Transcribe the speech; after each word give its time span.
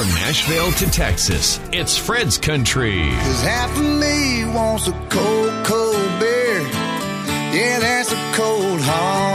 From 0.00 0.08
Nashville 0.14 0.72
to 0.72 0.90
Texas, 0.90 1.60
it's 1.72 1.94
Fred's 1.94 2.38
Country. 2.38 3.10
Cause 3.10 3.42
half 3.42 3.70
of 3.76 3.84
me 3.84 4.46
wants 4.46 4.88
a 4.88 4.92
cold, 5.10 5.66
cold 5.66 6.18
beer. 6.18 6.62
Yeah, 7.52 7.80
that's 7.80 8.10
a 8.10 8.32
cold, 8.34 8.80
hard 8.80 9.29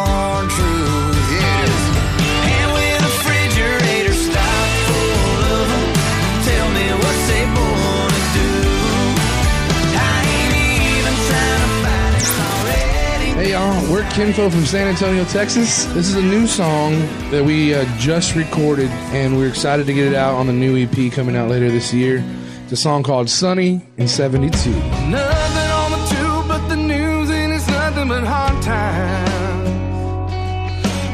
Kinfo 14.15 14.49
from 14.49 14.65
San 14.65 14.87
Antonio, 14.87 15.25
Texas. 15.25 15.83
This 15.87 16.07
is 16.07 16.15
a 16.15 16.21
new 16.21 16.47
song 16.47 16.93
that 17.31 17.43
we 17.43 17.73
uh, 17.73 17.83
just 17.97 18.33
recorded, 18.33 18.89
and 19.11 19.35
we're 19.35 19.49
excited 19.49 19.85
to 19.87 19.93
get 19.93 20.07
it 20.07 20.15
out 20.15 20.35
on 20.35 20.47
the 20.47 20.53
new 20.53 20.77
EP 20.77 21.11
coming 21.11 21.35
out 21.35 21.49
later 21.49 21.69
this 21.69 21.93
year. 21.93 22.23
It's 22.63 22.71
a 22.71 22.77
song 22.77 23.03
called 23.03 23.29
Sunny 23.29 23.81
in 23.97 24.07
72. 24.07 24.69
Nothing 24.69 25.69
on 25.69 25.91
the 25.91 26.07
tube 26.07 26.47
but 26.47 26.65
the 26.69 26.77
news, 26.77 27.29
and 27.29 27.51
it's 27.51 27.67
nothing 27.67 28.07
but 28.07 28.23
hard 28.23 28.63
times. 28.63 29.69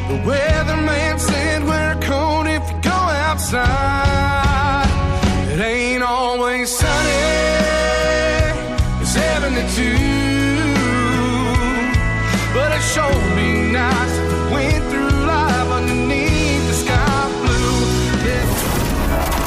The 0.08 0.20
weatherman 0.30 1.20
said 1.20 1.64
wear 1.64 1.98
a 1.98 2.02
coat 2.02 2.46
if 2.46 2.70
you 2.70 2.82
go 2.84 2.92
outside. 2.92 4.01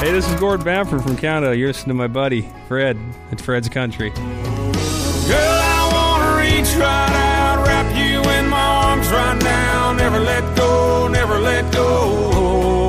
Hey, 0.05 0.11
this 0.11 0.27
is 0.27 0.39
Gord 0.39 0.63
Bamford 0.63 1.03
from 1.03 1.15
Canada. 1.15 1.55
You're 1.55 1.67
listening 1.67 1.89
to 1.89 1.93
my 1.93 2.07
buddy, 2.07 2.49
Fred. 2.67 2.97
It's 3.31 3.43
Fred's 3.43 3.69
Country. 3.69 4.09
Girl, 4.09 4.21
I 4.21 5.89
wanna 5.93 6.37
reach 6.41 6.73
right 6.75 7.09
out, 7.09 7.65
wrap 7.67 7.95
you 7.95 8.19
in 8.31 8.49
my 8.49 8.57
arms 8.57 9.09
right 9.09 9.39
now. 9.43 9.93
Never 9.93 10.19
let 10.19 10.55
go, 10.55 11.07
never 11.07 11.37
let 11.39 11.71
go. 11.71 12.87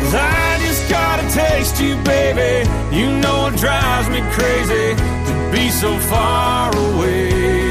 'Cause 0.00 0.14
I 0.14 0.58
just 0.60 0.88
gotta 0.88 1.28
taste 1.28 1.80
you, 1.82 1.96
baby. 1.96 2.68
You 2.90 3.12
know 3.20 3.48
it 3.48 3.56
drives 3.56 4.08
me 4.08 4.22
crazy 4.32 4.94
to 5.26 5.32
be 5.52 5.70
so 5.70 5.98
far 5.98 6.74
away 6.74 7.61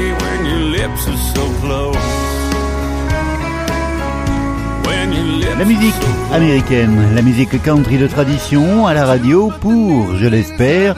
La 5.58 5.64
musique 5.64 5.94
américaine, 6.32 7.14
la 7.14 7.22
musique 7.22 7.62
country 7.62 7.98
de 7.98 8.08
tradition 8.08 8.86
à 8.88 8.94
la 8.94 9.06
radio 9.06 9.52
pour, 9.60 10.16
je 10.16 10.26
l'espère, 10.26 10.96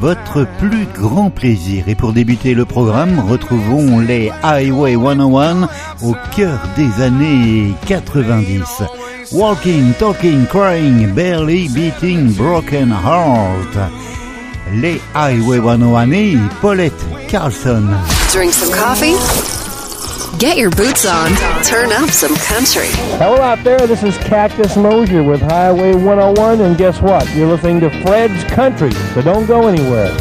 votre 0.00 0.46
plus 0.58 0.86
grand 0.94 1.28
plaisir. 1.28 1.88
Et 1.88 1.94
pour 1.94 2.14
débuter 2.14 2.54
le 2.54 2.64
programme, 2.64 3.18
retrouvons 3.28 3.98
les 3.98 4.30
Highway 4.42 4.94
101 4.94 5.68
au 6.02 6.14
cœur 6.34 6.60
des 6.76 7.02
années 7.02 7.74
90. 7.86 8.82
Walking, 9.32 9.92
talking, 9.98 10.46
crying, 10.46 11.12
barely 11.12 11.68
beating, 11.68 12.32
broken 12.32 12.90
heart. 12.90 13.76
Les 14.74 15.00
Highway 15.14 15.58
101 15.58 16.12
et 16.12 16.36
Paulette 16.60 16.92
Carlson. 17.28 17.86
Drink 18.32 18.52
some 18.52 18.72
coffee. 18.72 19.14
Get 20.38 20.56
your 20.56 20.70
boots 20.70 21.04
on. 21.06 21.30
Turn 21.64 21.90
up 21.90 22.10
some 22.10 22.36
country. 22.36 22.88
Hello 23.18 23.40
out 23.40 23.64
there, 23.64 23.78
this 23.86 24.02
is 24.02 24.16
Cactus 24.18 24.76
Moser 24.76 25.22
with 25.22 25.40
Highway 25.40 25.94
101, 25.94 26.60
and 26.60 26.76
guess 26.76 27.00
what? 27.00 27.28
You're 27.34 27.48
listening 27.48 27.80
to 27.80 27.90
Fred's 28.02 28.44
Country, 28.44 28.92
so 28.92 29.22
don't 29.22 29.46
go 29.46 29.66
anywhere. 29.66 30.16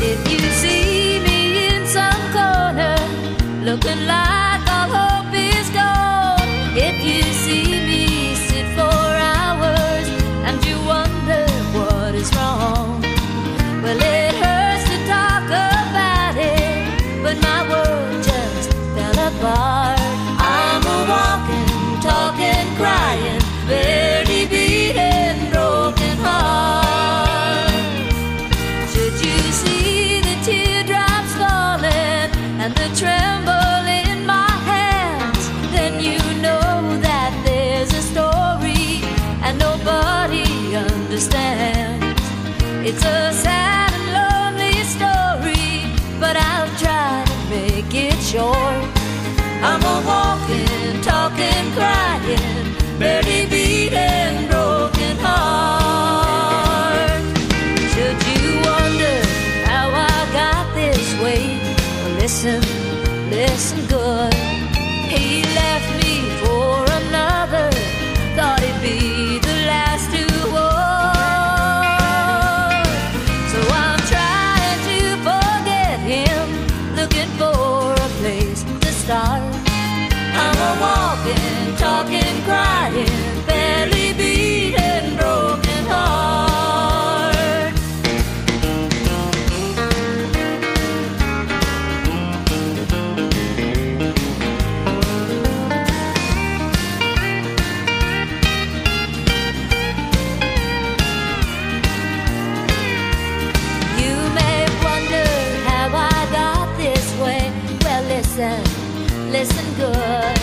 Listen, 108.38 109.32
listen 109.32 109.66
good. 109.76 110.38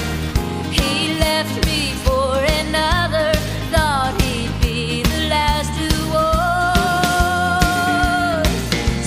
He 0.72 1.16
left 1.20 1.64
me 1.64 1.92
for 2.02 2.38
another, 2.60 3.32
thought 3.70 4.20
he'd 4.20 4.50
be 4.60 5.02
the 5.04 5.28
last. 5.28 5.72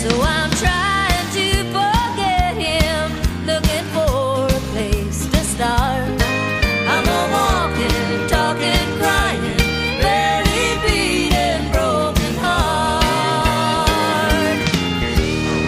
So 0.02 0.10
I'm 0.22 0.52
trying 0.52 1.28
to 1.36 1.48
forget 1.76 2.56
him, 2.56 3.12
looking 3.46 3.86
for 3.92 4.46
a 4.46 4.62
place 4.72 5.26
to 5.32 5.40
start. 5.44 6.22
I'm 6.88 7.06
a 7.06 7.22
walking, 7.36 8.28
talking, 8.30 8.88
crying, 9.00 9.58
barely 10.00 10.68
beating, 10.88 11.72
broken 11.74 12.34
heart. 12.40 12.98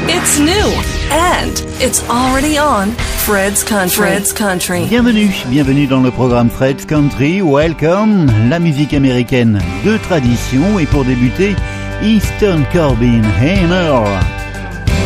It's 0.08 0.40
new 0.40 0.70
and 1.12 1.60
it's 1.82 2.02
already 2.10 2.58
on 2.58 2.96
Fred's 3.30 3.64
Country. 3.64 4.08
Fred's 4.08 4.34
Country. 4.34 4.88
Bienvenue, 4.88 5.30
bienvenue 5.50 5.86
dans 5.86 6.02
le 6.02 6.10
programme 6.10 6.50
Fred's 6.50 6.84
Country. 6.84 7.44
Welcome, 7.44 8.26
la 8.50 8.58
musique 8.58 8.92
américaine 8.92 9.62
de 9.86 9.98
tradition. 9.98 10.80
Et 10.80 10.88
pour 10.88 11.06
débuter, 11.06 11.56
Eastern 12.02 12.66
Corbin, 12.74 13.22
Hey 13.40 13.68
Merle. 13.68 14.08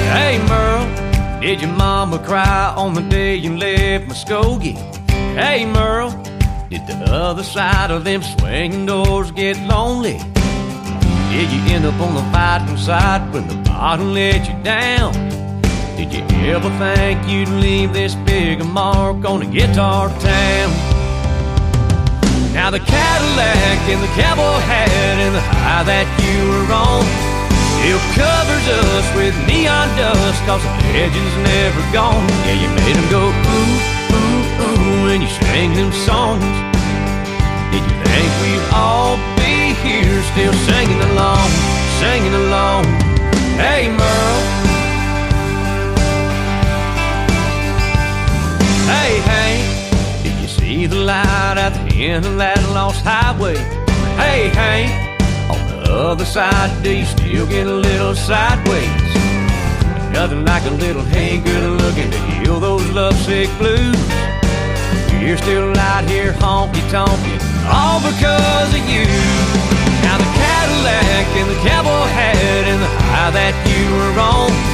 Hey 0.09 0.39
Merle, 0.47 0.87
did 1.41 1.61
your 1.61 1.73
mama 1.73 2.17
cry 2.17 2.73
on 2.77 2.93
the 2.93 3.01
day 3.01 3.35
you 3.35 3.57
left 3.57 4.07
Muskogee? 4.07 4.77
Hey 5.35 5.65
Merle, 5.65 6.13
did 6.69 6.87
the 6.87 7.11
other 7.11 7.43
side 7.43 7.91
of 7.91 8.05
them 8.05 8.21
swinging 8.23 8.85
doors 8.85 9.31
get 9.31 9.57
lonely? 9.67 10.17
Did 11.29 11.51
you 11.51 11.75
end 11.75 11.83
up 11.83 11.99
on 11.99 12.15
the 12.15 12.23
fighting 12.31 12.77
side 12.77 13.33
when 13.33 13.49
the 13.49 13.55
bottom 13.69 14.13
let 14.13 14.47
you 14.47 14.55
down? 14.63 15.32
Did 15.95 16.11
you 16.11 16.23
ever 16.53 16.69
think 16.81 17.27
you'd 17.27 17.49
leave 17.49 17.93
this 17.93 18.15
big 18.15 18.65
mark 18.65 19.23
on 19.25 19.43
a 19.43 19.45
guitar 19.45 20.09
town? 20.09 20.69
Now 22.53 22.69
the 22.71 22.79
Cadillac 22.79 23.79
and 23.89 24.01
the 24.01 24.09
cowboy 24.17 24.57
hat 24.65 24.89
and 25.21 25.35
the 25.35 25.41
high 25.41 25.83
that 25.85 26.09
you 26.17 26.37
were 26.49 26.69
on 26.73 27.05
still 27.77 28.01
covers 28.17 28.65
us 28.73 29.05
with 29.13 29.35
neon 29.45 29.85
dust 29.93 30.41
cause 30.49 30.65
the 30.65 30.73
legend's 30.97 31.37
never 31.45 31.83
gone. 31.93 32.25
Yeah, 32.45 32.57
you 32.57 32.69
made 32.73 32.97
them 32.97 33.09
go 33.13 33.29
ooh, 33.29 34.17
ooh, 34.17 34.63
ooh 34.65 35.05
when 35.05 35.21
you 35.21 35.29
sang 35.45 35.77
them 35.77 35.93
songs. 35.93 36.41
Did 37.69 37.85
you 37.85 37.95
think 38.09 38.29
we'd 38.41 38.65
all 38.73 39.17
be 39.37 39.77
here 39.85 40.21
still 40.33 40.53
singing 40.65 41.01
along, 41.13 41.49
singing 42.01 42.33
along? 42.33 42.85
Hey, 43.61 43.93
Merle. 43.93 44.62
Hey, 48.85 49.19
hey, 49.21 50.23
did 50.23 50.37
you 50.41 50.47
see 50.47 50.85
the 50.87 50.97
light 50.97 51.55
at 51.57 51.73
the 51.87 52.05
end 52.05 52.25
of 52.25 52.35
that 52.37 52.59
lost 52.73 53.05
highway? 53.05 53.55
Hey, 54.19 54.49
hey, 54.49 54.91
on 55.47 55.61
the 55.71 55.91
other 55.91 56.25
side, 56.25 56.83
do 56.83 56.91
you 56.91 57.05
still 57.05 57.47
get 57.47 57.65
a 57.65 57.73
little 57.73 58.13
sideways? 58.13 58.91
Nothing 60.11 60.43
like 60.43 60.65
a 60.65 60.75
little 60.75 61.01
hey, 61.01 61.39
good 61.39 61.81
looking 61.81 62.11
to 62.11 62.19
heal 62.35 62.59
those 62.59 62.83
lovesick 62.91 63.49
blues. 63.57 63.95
You're 65.15 65.37
still 65.37 65.71
out 65.77 66.03
here 66.03 66.33
honky 66.33 66.83
tonkin', 66.91 67.39
all 67.71 68.03
because 68.03 68.69
of 68.75 68.83
you. 68.91 69.07
Now 70.03 70.17
the 70.19 70.27
Cadillac 70.35 71.27
and 71.39 71.49
the 71.49 71.59
cowboy 71.63 72.07
hat 72.11 72.67
and 72.67 72.81
the 72.81 72.91
high 73.07 73.31
that 73.31 73.55
you 73.63 73.83
were 73.95 74.19
on 74.19 74.72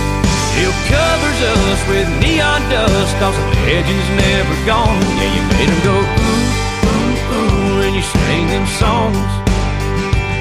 still 0.54 0.76
covers 0.90 1.40
us 1.54 1.80
with 1.90 2.08
neon 2.22 2.62
dust 2.70 3.14
cause 3.22 3.38
the 3.38 3.48
legend's 3.70 4.10
never 4.18 4.56
gone. 4.66 5.02
Yeah, 5.20 5.36
you 5.36 5.44
made 5.54 5.70
them 5.70 5.82
go 5.86 5.98
ooh, 5.98 6.50
ooh, 6.90 7.36
ooh 7.36 7.80
when 7.80 7.94
you 7.94 8.02
sang 8.02 8.48
them 8.48 8.66
songs. 8.82 9.32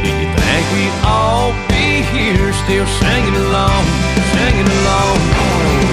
Did 0.03 0.17
you 0.23 0.31
think 0.33 0.65
we'd 0.75 0.99
all 1.05 1.53
be 1.69 2.03
here 2.15 2.53
still 2.65 2.87
singing 3.03 3.37
along, 3.37 3.85
singing 4.33 4.69
along? 4.79 5.19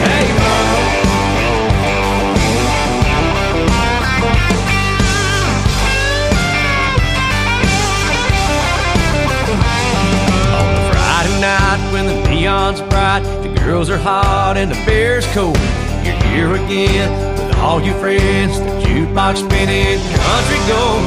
Hey, 0.07 0.27
Merle. 0.39 0.84
Neon's 12.45 12.81
bright, 12.93 13.25
the 13.41 13.49
girls 13.65 13.89
are 13.89 13.97
hot 13.97 14.53
and 14.55 14.69
the 14.69 14.77
beer's 14.85 15.25
cold. 15.33 15.57
You're 16.05 16.21
here 16.29 16.53
again 16.53 17.09
with 17.33 17.57
all 17.57 17.81
your 17.81 17.97
friends, 17.97 18.61
the 18.61 18.69
jukebox 18.85 19.41
spinning, 19.41 19.97
country 20.13 20.61
gold. 20.69 21.01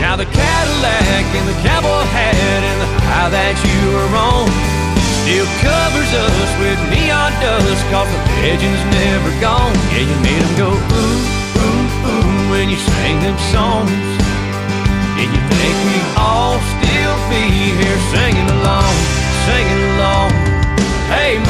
Now 0.00 0.16
the 0.16 0.24
Cadillac 0.24 1.26
and 1.36 1.44
the 1.44 1.58
cowboy 1.60 2.00
hat 2.16 2.32
and 2.64 2.78
the 2.80 2.88
high 3.12 3.28
that 3.28 3.56
you 3.60 3.80
were 3.92 4.12
on 4.16 4.48
still 5.20 5.44
covers 5.60 6.10
us 6.16 6.48
with 6.64 6.80
neon 6.88 7.36
dust 7.44 7.84
cause 7.92 8.08
the 8.08 8.20
legend's 8.40 8.80
never 8.96 9.28
gone. 9.36 9.76
Yeah, 9.92 10.08
you 10.08 10.16
made 10.24 10.40
them 10.40 10.54
go 10.56 10.70
ooh, 10.72 11.60
ooh, 11.60 12.08
ooh 12.08 12.40
when 12.48 12.72
you 12.72 12.80
sang 12.96 13.20
them 13.20 13.36
songs. 13.52 13.92
And 15.20 15.28
you 15.28 15.42
think 15.60 15.76
we'd 15.84 16.08
all 16.16 16.56
still 16.80 17.16
be 17.28 17.44
here 17.84 18.00
singing 18.16 18.48
along, 18.48 18.96
singing 19.44 19.76
along. 19.76 19.89
Hey. 21.10 21.40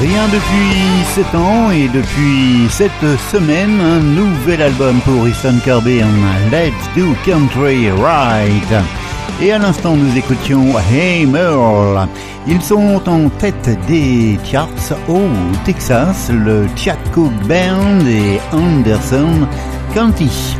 Rien 0.00 0.28
depuis 0.28 1.04
7 1.14 1.34
ans 1.34 1.70
et 1.70 1.88
depuis 1.88 2.68
cette 2.68 2.90
semaine, 3.30 3.80
un 3.80 4.00
nouvel 4.00 4.62
album 4.62 5.00
pour 5.00 5.26
Easton 5.26 5.58
Carberry, 5.64 6.04
Let's 6.50 6.74
Do 6.94 7.14
Country 7.24 7.90
Right. 7.90 9.05
Et 9.40 9.52
à 9.52 9.58
l'instant, 9.58 9.96
nous 9.96 10.16
écoutions 10.16 10.78
Hey 10.90 11.26
Merle. 11.26 12.08
Ils 12.46 12.62
sont 12.62 13.02
en 13.06 13.28
tête 13.28 13.68
des 13.86 14.38
charts 14.44 14.68
au 15.08 15.20
Texas, 15.64 16.30
le 16.30 16.66
Chad 16.74 16.98
Cook 17.12 17.32
Band 17.46 18.06
et 18.06 18.40
Anderson 18.52 19.46
County. 19.92 20.56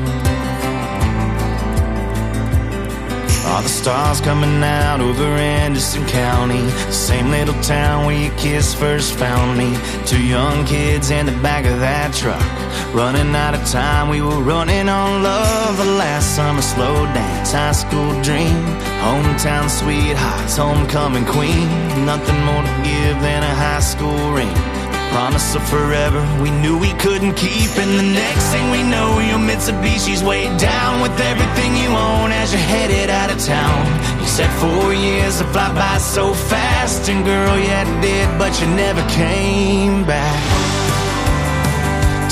The 3.66 3.72
stars 3.72 4.20
coming 4.20 4.62
out 4.62 5.00
over 5.00 5.24
Anderson 5.24 6.06
County. 6.06 6.60
The 6.60 6.92
same 6.92 7.30
little 7.30 7.60
town 7.62 8.06
where 8.06 8.16
your 8.16 8.36
kiss 8.38 8.72
first 8.72 9.14
found 9.14 9.58
me. 9.58 9.76
Two 10.06 10.22
young 10.22 10.64
kids 10.64 11.10
in 11.10 11.26
the 11.26 11.36
back 11.42 11.64
of 11.64 11.80
that 11.80 12.14
truck. 12.14 12.46
Running 12.94 13.34
out 13.34 13.54
of 13.54 13.66
time, 13.68 14.08
we 14.08 14.20
were 14.20 14.40
running 14.40 14.88
on 14.88 15.24
love. 15.24 15.78
The 15.78 15.84
last 15.84 16.36
summer 16.36 16.62
slow 16.62 16.94
dance, 17.06 17.50
high 17.50 17.72
school 17.72 18.12
dream. 18.22 18.62
Hometown 19.02 19.68
sweethearts, 19.68 20.56
homecoming 20.56 21.26
queen. 21.26 21.66
Nothing 22.06 22.40
more 22.44 22.62
to 22.62 22.74
give 22.86 23.16
than 23.20 23.42
a 23.42 23.54
high 23.54 23.80
school 23.80 24.30
ring. 24.30 24.75
Promise 25.16 25.54
of 25.56 25.66
forever, 25.70 26.20
we 26.42 26.50
knew 26.50 26.76
we 26.76 26.92
couldn't 27.00 27.40
keep. 27.40 27.72
And 27.80 27.92
the 27.96 28.04
next 28.04 28.52
thing 28.52 28.70
we 28.70 28.82
know, 28.82 29.18
your 29.18 29.40
Mitsubishi's 29.40 30.22
way 30.22 30.44
down 30.58 31.00
with 31.00 31.16
everything 31.18 31.72
you 31.74 31.88
own 31.88 32.32
as 32.32 32.52
you're 32.52 32.60
headed 32.60 33.08
out 33.08 33.32
of 33.32 33.40
town. 33.40 33.80
You 34.20 34.28
said 34.28 34.52
four 34.60 34.92
years 34.92 35.38
to 35.38 35.48
fly 35.56 35.72
by 35.72 35.96
so 35.96 36.34
fast, 36.34 37.08
and 37.08 37.24
girl, 37.24 37.56
yeah, 37.56 37.88
it 37.88 38.00
did, 38.04 38.28
but 38.36 38.60
you 38.60 38.68
never 38.76 39.00
came 39.08 40.04
back. 40.04 40.36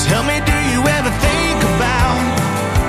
Tell 0.05 0.21
me, 0.21 0.37
do 0.45 0.57
you 0.69 0.81
ever 0.85 1.09
think 1.09 1.57
about 1.73 2.21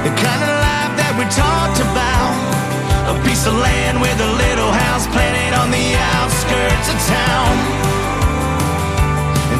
the 0.04 0.12
kind 0.12 0.43
of 0.44 0.52
life 0.60 0.93
that 1.00 1.12
we 1.16 1.25
talked 1.32 1.81
about? 1.81 3.16
A 3.16 3.25
piece 3.25 3.48
of 3.48 3.56
land 3.56 3.96
with 4.04 4.20
a 4.20 4.31
little 4.44 4.72
house 4.76 5.08
planted 5.08 5.56
on 5.56 5.72
the 5.72 5.88
outskirts 6.20 6.87
of 6.93 6.98
town. 7.08 7.95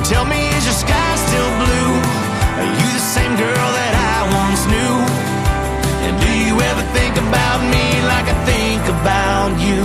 Tell 0.07 0.25
me, 0.25 0.39
is 0.39 0.65
your 0.65 0.79
sky 0.87 1.11
still 1.19 1.51
blue? 1.59 1.91
Are 2.63 2.71
you 2.79 2.89
the 2.95 3.03
same 3.03 3.35
girl 3.35 3.69
that 3.75 3.95
I 4.15 4.23
once 4.39 4.63
knew? 4.71 4.95
And 6.07 6.15
do 6.23 6.31
you 6.47 6.55
ever 6.63 6.85
think 6.95 7.19
about 7.19 7.59
me 7.67 7.85
like 8.07 8.31
I 8.31 8.39
think 8.47 8.87
about 8.87 9.59
you? 9.59 9.83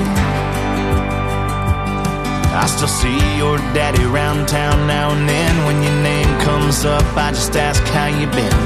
I 2.54 2.70
still 2.70 2.88
see 3.02 3.18
your 3.42 3.58
daddy 3.74 4.06
round 4.06 4.48
town 4.48 4.86
now 4.86 5.10
and 5.10 5.28
then. 5.28 5.66
When 5.66 5.82
your 5.82 5.98
name 6.06 6.30
comes 6.46 6.86
up, 6.86 7.02
I 7.18 7.32
just 7.32 7.56
ask 7.58 7.82
how 7.90 8.06
you 8.14 8.30
been. 8.30 8.58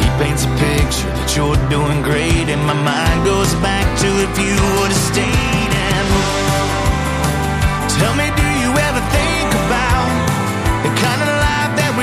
He 0.00 0.08
paints 0.16 0.48
a 0.48 0.52
picture 0.56 1.12
that 1.12 1.36
you're 1.36 1.60
doing 1.68 2.00
great, 2.00 2.48
and 2.48 2.64
my 2.64 2.72
mind 2.72 3.20
goes 3.28 3.52
back 3.60 3.84
to 4.00 4.08
if 4.24 4.32
you 4.40 4.56
would 4.80 4.88
have 4.96 5.04
stayed. 5.12 5.72
And 5.76 6.08
tell 8.00 8.16
me, 8.16 8.45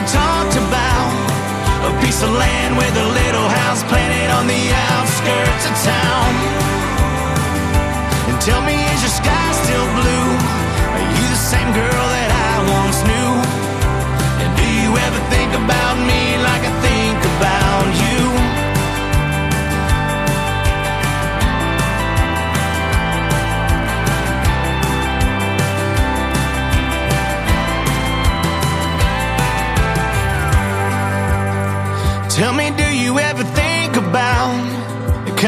talked 0.08 0.56
about? 0.56 1.12
A 1.88 1.92
piece 2.04 2.22
of 2.24 2.32
land 2.32 2.78
with 2.78 2.96
a 2.96 3.08
little 3.20 3.48
house 3.48 3.84
planted 3.84 4.30
on 4.32 4.48
the 4.48 4.64
outskirts 4.92 5.64
of 5.70 5.76
town. 5.84 6.32
And 8.30 8.38
tell 8.42 8.62
me, 8.62 8.76
is 8.76 9.02
your 9.04 9.16
sky 9.22 9.48
still 9.64 9.88
blue? 10.00 10.28
Are 10.96 11.08
you 11.18 11.26
the 11.28 11.44
same 11.52 11.70
girl 11.74 12.06
that 12.16 12.32
I 12.32 12.54
once 12.84 13.00
knew? 13.08 13.23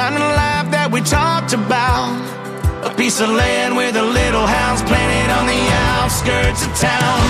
Kind 0.09 0.21
life 0.21 0.69
that 0.69 0.89
we 0.91 1.01
talked 1.01 1.53
about? 1.53 2.13
A 2.85 2.91
piece 2.93 3.17
of 3.21 3.29
land 3.29 3.73
with 3.75 3.95
a 3.97 4.05
little 4.05 4.45
house 4.45 4.81
planted 4.85 5.29
on 5.33 5.45
the 5.49 5.61
outskirts 5.97 6.61
of 6.61 6.71
town. 6.77 7.21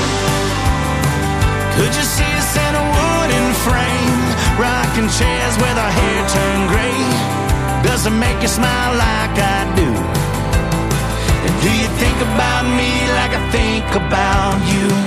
Could 1.79 1.93
you 1.95 2.03
see 2.03 2.31
us 2.35 2.51
in 2.67 2.73
a 2.75 2.85
wooden 2.99 3.47
frame, 3.63 4.23
rocking 4.59 5.07
chairs 5.07 5.55
with 5.63 5.77
our 5.79 5.93
hair 5.99 6.19
turned 6.35 6.67
gray? 6.71 6.99
Does 7.87 8.07
it 8.07 8.15
make 8.15 8.39
you 8.43 8.51
smile 8.51 8.93
like 8.99 9.35
I 9.39 9.59
do? 9.79 9.89
And 11.47 11.55
do 11.63 11.71
you 11.71 11.89
think 12.01 12.17
about 12.27 12.63
me 12.75 12.91
like 13.19 13.33
I 13.39 13.41
think 13.55 13.87
about 13.95 14.59
you? 14.67 15.04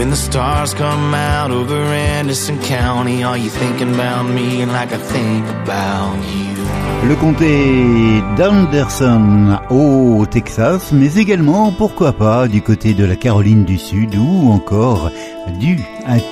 When 0.00 0.08
the 0.08 0.16
stars 0.16 0.72
come 0.72 1.12
out 1.12 1.50
over 1.50 1.74
Anderson 1.74 2.58
County, 2.60 3.22
are 3.22 3.36
you 3.36 3.50
thinking 3.50 3.92
about 3.92 4.22
me 4.30 4.64
like 4.64 4.94
I 4.94 4.96
think 4.96 5.46
about 5.46 6.16
you? 6.24 7.06
Le 7.06 7.14
comté 7.16 8.22
d'Anderson 8.38 9.58
au 9.68 10.24
Texas, 10.24 10.92
mais 10.92 11.16
également, 11.18 11.70
pourquoi 11.70 12.14
pas, 12.14 12.48
du 12.48 12.62
côté 12.62 12.94
de 12.94 13.04
la 13.04 13.14
Caroline 13.14 13.66
du 13.66 13.76
Sud 13.76 14.16
ou 14.16 14.50
encore 14.50 15.10
du 15.58 15.78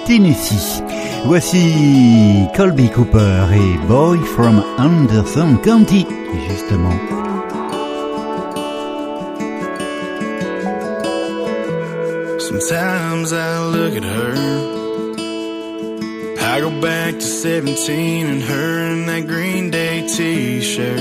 Tennessee. 0.06 0.82
Voici 1.26 2.48
Colby 2.56 2.88
Cooper 2.88 3.48
et 3.52 3.86
Boy 3.86 4.18
from 4.34 4.62
Anderson 4.78 5.58
County, 5.62 6.06
justement. 6.48 7.27
Sometimes 12.60 13.32
I 13.32 13.64
look 13.66 13.94
at 13.94 14.02
her. 14.02 14.34
I 16.40 16.60
go 16.60 16.80
back 16.80 17.14
to 17.14 17.20
17 17.20 18.26
and 18.26 18.42
her 18.42 18.92
in 18.92 19.06
that 19.06 19.28
Green 19.28 19.70
Day 19.70 20.08
t 20.08 20.60
shirt. 20.60 20.98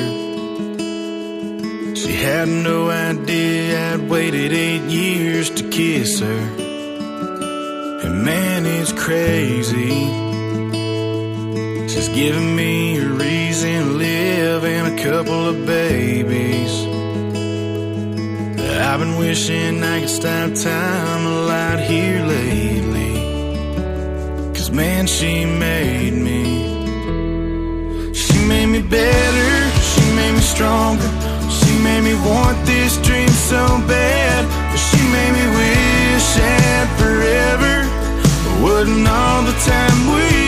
She 1.97 2.13
had 2.13 2.47
no 2.47 2.91
idea 2.91 3.93
I'd 3.95 4.07
waited 4.07 4.53
eight 4.53 4.83
years 4.83 5.49
to 5.49 5.67
kiss 5.69 6.19
her. 6.19 6.41
And 8.03 8.23
man, 8.23 8.67
it's 8.67 8.91
crazy. 8.91 9.89
She's 11.87 12.09
giving 12.09 12.55
me 12.55 12.99
a 12.99 13.07
reason 13.07 13.83
to 13.83 13.91
live 13.93 14.63
and 14.63 14.99
a 14.99 15.03
couple 15.03 15.49
of 15.49 15.65
babies. 15.65 17.06
I've 18.89 19.01
been 19.01 19.17
wishing 19.17 19.83
I 19.83 19.99
could 19.99 20.09
stop 20.09 20.53
time 20.53 21.25
a 21.25 21.41
lot 21.51 21.77
here 21.81 22.25
lately. 22.25 23.15
Cause 24.55 24.71
man, 24.71 25.05
she 25.07 25.43
made 25.43 26.13
me. 26.13 26.43
She 28.13 28.39
made 28.47 28.67
me 28.67 28.81
better, 28.81 29.51
she 29.91 30.03
made 30.15 30.35
me 30.35 30.39
stronger. 30.39 31.09
She 31.51 31.71
made 31.83 32.03
me 32.09 32.15
want 32.29 32.65
this 32.65 32.95
dream 33.05 33.27
so 33.27 33.63
bad. 33.91 34.45
But 34.71 34.79
she 34.79 35.01
made 35.15 35.33
me 35.39 35.45
wish 35.61 36.27
that 36.39 36.87
forever 36.97 37.75
wouldn't 38.63 39.05
all 39.05 39.43
the 39.43 39.57
time 39.67 39.99
we 40.15 40.46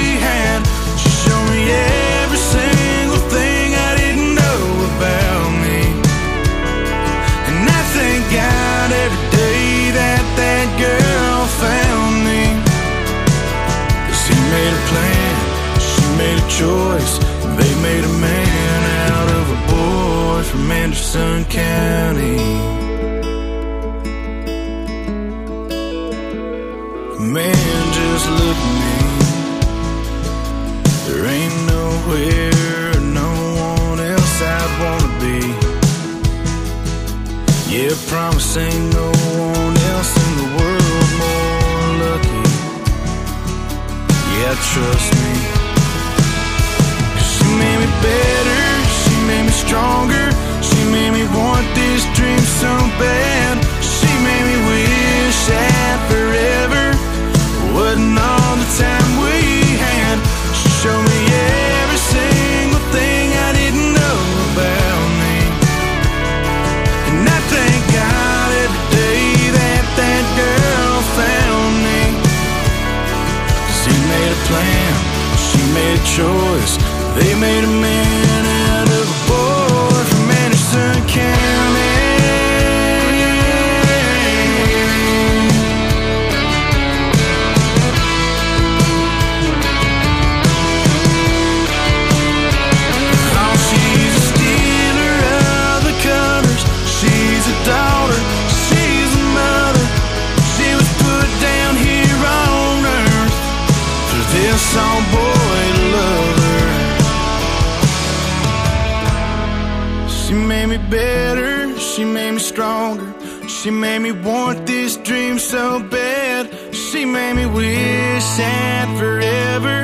She 113.47 113.71
made 113.71 113.99
me 113.99 114.11
want 114.11 114.65
this 114.65 114.97
dream 114.97 115.39
so 115.39 115.79
bad. 115.79 116.49
She 116.73 117.05
made 117.05 117.35
me 117.35 117.45
wish 117.45 118.25
that 118.39 118.87
forever 118.97 119.77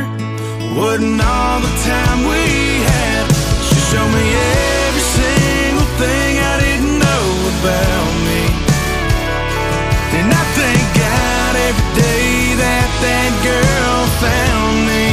wasn't 0.78 1.22
all 1.22 1.60
the 1.60 1.74
time 1.84 2.20
we 2.32 2.46
had. 2.92 3.26
She 3.68 3.78
showed 3.90 4.12
me 4.18 4.26
every 4.86 5.06
single 5.20 5.90
thing 6.02 6.32
I 6.52 6.56
didn't 6.66 6.96
know 7.04 7.26
about 7.54 8.12
me. 8.28 8.44
And 10.18 10.28
I 10.42 10.44
thank 10.60 10.86
God 11.04 11.54
every 11.68 11.90
day 12.00 12.32
that 12.64 12.90
that 13.06 13.32
girl 13.50 13.98
found 14.24 14.76
me. 14.90 15.06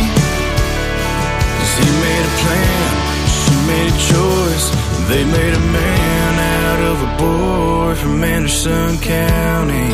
Cause 1.58 1.74
he 1.82 1.88
made 2.04 2.24
a 2.30 2.34
plan, 2.42 2.90
she 3.42 3.54
made 3.70 3.88
a 3.90 3.98
choice. 4.12 4.66
They 5.10 5.24
made 5.24 5.54
a 5.54 5.64
man 5.76 6.21
out 6.72 6.80
of 6.80 7.02
a 7.02 7.10
boy 7.18 7.94
from 8.00 8.24
Anderson 8.24 8.98
County. 8.98 9.92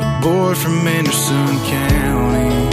A 0.00 0.20
boy 0.22 0.54
from 0.54 0.86
Anderson 0.88 1.58
County. 1.70 2.71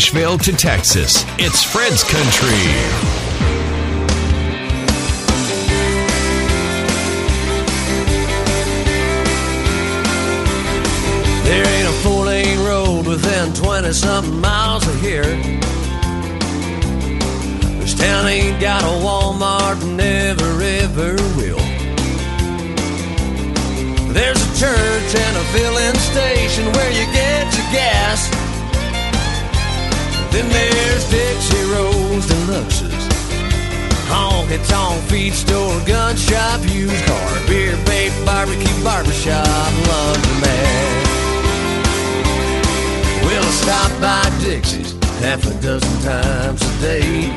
Nashville 0.00 0.38
to 0.38 0.52
Texas, 0.52 1.26
it's 1.38 1.62
Fred's 1.62 2.02
Country. 2.02 2.48
There 11.44 11.66
ain't 11.66 11.86
a 11.86 11.92
four 12.02 12.24
lane 12.24 12.60
road 12.60 13.06
within 13.06 13.52
20 13.52 13.92
something 13.92 14.40
miles 14.40 14.88
of 14.88 14.98
here. 15.02 15.36
This 17.78 17.92
town 17.92 18.26
ain't 18.26 18.58
got 18.58 18.82
a 18.82 19.04
Walmart, 19.04 19.86
never 19.86 20.62
ever 20.62 21.16
will. 21.36 21.60
There's 24.14 24.40
a 24.40 24.58
church 24.58 25.14
and 25.14 25.36
a 25.36 25.44
filling 25.52 25.94
station 25.96 26.72
where 26.72 26.90
you 26.90 27.04
get 27.12 27.54
your 27.54 27.70
gas. 27.70 28.39
Then 30.32 30.48
there's 30.48 31.04
Dixie 31.10 31.64
Rose 31.72 32.26
Deluxes. 32.26 33.04
Honky 34.10 34.58
tonk 34.68 35.02
feed 35.10 35.34
store, 35.34 35.80
gun 35.86 36.16
shop, 36.16 36.60
used 36.66 37.04
car, 37.06 37.30
beer 37.46 37.76
bait, 37.86 38.12
barbecue, 38.24 38.84
barbershop, 38.84 39.72
laundromat. 39.88 40.90
We'll 43.24 43.52
stop 43.62 43.90
by 44.00 44.24
Dixie's 44.42 44.92
half 45.20 45.46
a 45.46 45.54
dozen 45.62 45.94
times 46.02 46.62
a 46.62 46.80
day. 46.80 47.30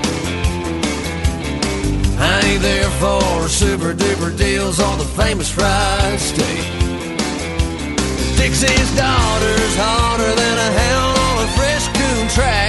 I 2.18 2.40
ain't 2.46 2.62
there 2.62 2.90
for 3.02 3.50
super 3.50 3.94
duper 3.94 4.36
deals 4.38 4.80
or 4.80 4.96
the 4.98 5.04
famous 5.04 5.50
fried 5.52 6.20
steak. 6.20 6.64
Dixie's 8.38 8.96
daughter's 8.96 9.76
harder 9.76 10.34
than 10.42 10.58
a 10.58 10.72
hound 10.80 11.18
on 11.28 11.46
a 11.46 11.48
fresh 11.58 11.88
coon 11.90 12.28
track. 12.30 12.63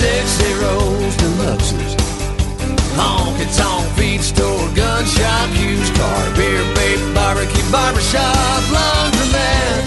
Dixie 0.00 0.54
Rose 0.62 1.16
Deluxe's. 1.20 1.94
Honky 2.96 3.46
tonk 3.56 3.86
feed 3.96 4.22
store, 4.22 4.68
gun 4.74 5.04
shop, 5.04 5.48
used 5.54 5.94
car, 5.94 6.24
beer, 6.36 6.64
babe, 6.74 7.14
barbecue, 7.14 7.66
barbershop, 7.70 8.60
laundromat. 8.74 9.82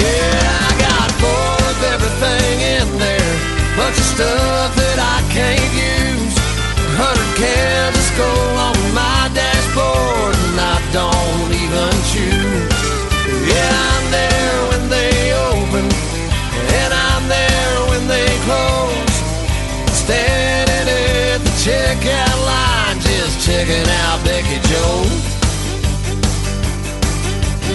Yeah, 0.00 0.68
I 0.68 0.72
got 0.86 1.08
four 1.22 1.54
of 1.72 1.78
everything 1.94 2.56
in 2.76 2.86
there. 2.98 3.34
Bunch 3.76 3.98
of 3.98 4.08
stuff 4.16 4.70
that 4.76 4.98
I 4.98 5.18
can't 5.32 5.72
use. 5.74 6.36
Hundred 6.96 7.30
cans 7.36 7.96
of 7.96 8.04
skull 8.10 8.56
on 8.66 8.77
checking 23.58 23.90
out 24.06 24.22
Becky 24.24 24.60
Joe. 24.70 25.02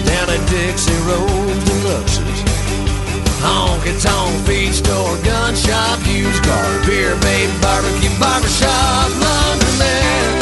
Down 0.08 0.30
at 0.30 0.42
Dixie 0.48 0.96
Rose 1.04 1.64
Deluxe's. 1.68 2.40
Honky 3.44 3.92
tonk 4.02 4.46
feed 4.46 4.72
store, 4.72 5.16
gun 5.24 5.54
shop, 5.54 5.98
used 6.06 6.42
car, 6.42 6.86
beer, 6.86 7.14
babe, 7.20 7.50
barbecue, 7.60 8.08
barbershop, 8.18 9.10
laundromat. 9.24 10.32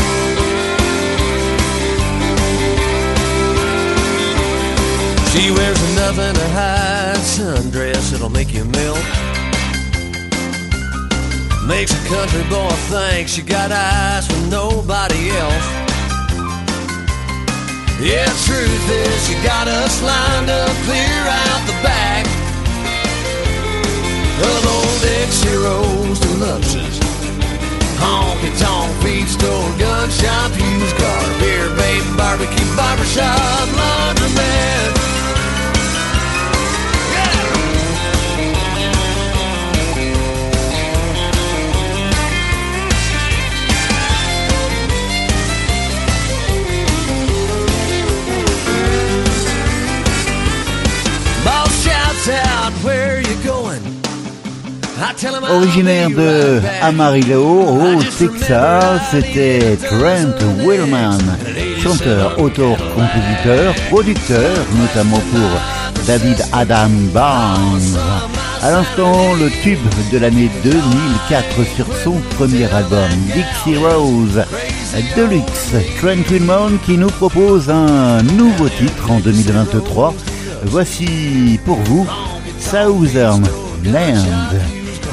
She 5.32 5.50
wears 5.50 5.82
nothing 5.96 6.34
to 6.34 6.48
hide 6.50 7.16
sundress 7.18 8.12
that'll 8.12 8.30
make 8.30 8.54
you 8.54 8.64
melt. 8.64 9.31
Makes 11.66 11.92
a 11.94 12.08
country 12.08 12.42
boy 12.50 12.68
think 12.90 13.28
she 13.28 13.40
got 13.40 13.70
eyes 13.70 14.26
for 14.26 14.36
nobody 14.50 15.30
else. 15.30 15.66
Yeah, 18.02 18.26
truth 18.42 18.90
is, 18.90 19.30
you 19.30 19.36
got 19.44 19.68
us 19.68 20.02
lined 20.02 20.50
up 20.50 20.74
clear 20.82 21.22
out 21.22 21.62
the 21.70 21.78
back 21.86 22.26
of 24.42 24.66
old 24.66 25.00
Dixie 25.02 25.54
Rose 25.54 26.18
Deluxe's. 26.18 26.98
Honky 28.02 28.50
tonk 28.58 28.90
feed 29.04 29.28
store, 29.28 29.70
gun 29.78 30.10
shop, 30.10 30.50
used 30.58 30.96
car, 30.96 31.22
beer, 31.38 31.68
babe, 31.76 32.16
barbecue, 32.16 32.76
barbershop, 32.76 33.68
laundromat. 33.78 35.11
Originaire 55.50 56.10
de. 56.10 56.60
Amarillo, 56.80 57.42
au 57.42 58.02
Texas, 58.02 59.00
c'était 59.10 59.76
Trent 59.76 60.38
Willman, 60.58 61.18
chanteur, 61.82 62.38
auteur, 62.38 62.76
compositeur, 62.94 63.74
producteur, 63.90 64.50
notamment 64.78 65.20
pour 65.32 66.04
David 66.06 66.36
Adam 66.52 66.90
Barnes. 67.12 67.98
À 68.62 68.70
l'instant, 68.70 69.34
le 69.34 69.50
tube 69.62 69.80
de 70.12 70.18
l'année 70.18 70.50
2004 70.62 71.64
sur 71.74 71.86
son 72.04 72.20
premier 72.36 72.72
album, 72.72 73.08
Dixie 73.34 73.78
Rose 73.78 74.44
Deluxe. 75.16 75.74
Trent 76.00 76.22
Willman 76.30 76.78
qui 76.86 76.96
nous 76.96 77.10
propose 77.10 77.70
un 77.70 78.22
nouveau 78.22 78.68
titre 78.68 79.10
en 79.10 79.18
2023. 79.18 80.14
Voici 80.64 81.58
pour 81.64 81.78
vous 81.78 82.06
Southern 82.62 83.42
Land. 83.84 84.24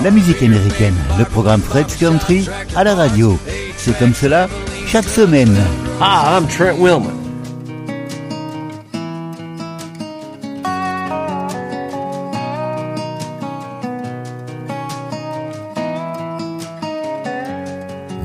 La 0.03 0.11
musique 0.11 0.41
américaine, 0.43 0.95
le 1.17 1.25
programme 1.25 1.61
Fred's 1.61 1.95
Country 1.97 2.47
à 2.75 2.83
la 2.83 2.95
radio. 2.95 3.37
C'est 3.75 3.97
comme 3.97 4.13
cela 4.13 4.47
chaque 4.87 5.07
semaine. 5.07 5.55
Hi, 5.99 6.37
I'm 6.37 6.47
Trent 6.47 6.77
Willman. 6.79 7.15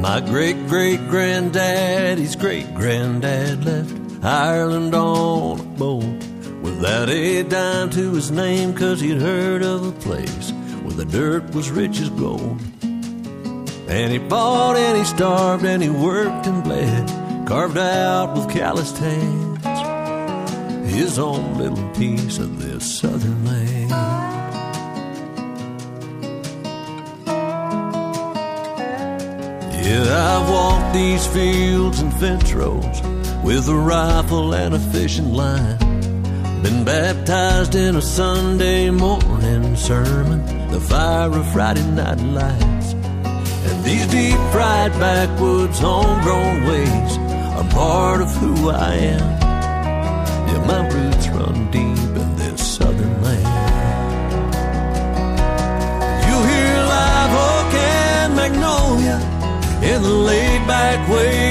My 0.01 0.21
great 0.21 0.69
great 0.69 1.01
granddaddy's 1.09 2.37
great 2.37 2.73
granddad 2.75 3.65
left 3.65 3.91
Ireland 4.23 4.95
on 4.95 5.59
a 5.59 5.63
boat 5.77 6.24
without 6.85 7.09
a 7.09 7.43
dime 7.45 7.89
to 7.89 8.13
his 8.13 8.31
name, 8.31 8.75
cause 8.75 9.01
he'd 9.01 9.19
heard 9.19 9.63
of 9.63 9.87
a 9.87 9.93
place 10.03 10.51
where 10.83 10.93
the 10.93 11.07
dirt 11.07 11.55
was 11.55 11.71
rich 11.71 11.99
as 11.99 12.11
gold. 12.11 12.61
And 13.89 14.13
he 14.13 14.19
fought 14.29 14.77
and 14.77 14.99
he 14.99 15.05
starved 15.05 15.65
and 15.65 15.83
he 15.83 15.89
worked 15.89 16.47
and 16.47 16.63
bled, 16.63 17.09
carved 17.49 17.79
out 17.79 18.35
with 18.35 18.51
calloused 18.51 18.99
hands 18.99 19.65
his 20.93 21.19
own 21.19 21.57
little 21.57 21.89
piece 21.95 22.37
of 22.37 22.61
this 22.61 22.99
southern 22.99 23.47
land. 23.47 23.91
Yeah, 29.87 30.37
I've 30.37 30.51
walked 30.51 30.93
these 30.93 31.27
fields 31.29 32.01
and 32.01 32.13
fence 32.21 32.53
rows 32.53 33.01
with 33.43 33.69
a 33.69 33.75
rifle 33.75 34.55
and 34.55 34.75
a 34.75 34.79
fishing 34.79 35.33
line. 35.33 36.04
Been 36.65 36.83
baptized 36.83 37.75
in 37.75 37.95
a 37.95 38.01
Sunday 38.01 38.89
morning 38.89 39.77
sermon, 39.77 40.41
the 40.71 40.81
fire 40.81 41.31
of 41.31 41.53
Friday 41.53 41.87
night 41.91 42.19
lights. 42.21 42.95
And 43.69 43.85
these 43.85 44.07
deep 44.07 44.39
fried 44.51 44.93
backwoods 44.93 45.79
homegrown 45.79 46.67
ways 46.67 47.19
are 47.59 47.69
part 47.69 48.23
of 48.23 48.35
who 48.37 48.71
I 48.71 48.95
am. 48.95 49.29
Yeah, 50.49 50.65
my 50.67 50.89
roots 50.89 51.29
run 51.29 51.71
deep 51.71 52.17
in 52.23 52.37
this 52.37 52.67
southern 52.77 53.23
land. 53.23 54.55
You 56.29 56.37
hear 56.51 56.77
live 56.95 57.35
oak 57.51 57.75
and 57.75 58.37
magnolia 58.37 59.19
in 59.83 60.03
the 60.03 60.09
laid 60.09 60.67
back 60.67 61.11
way 61.11 61.44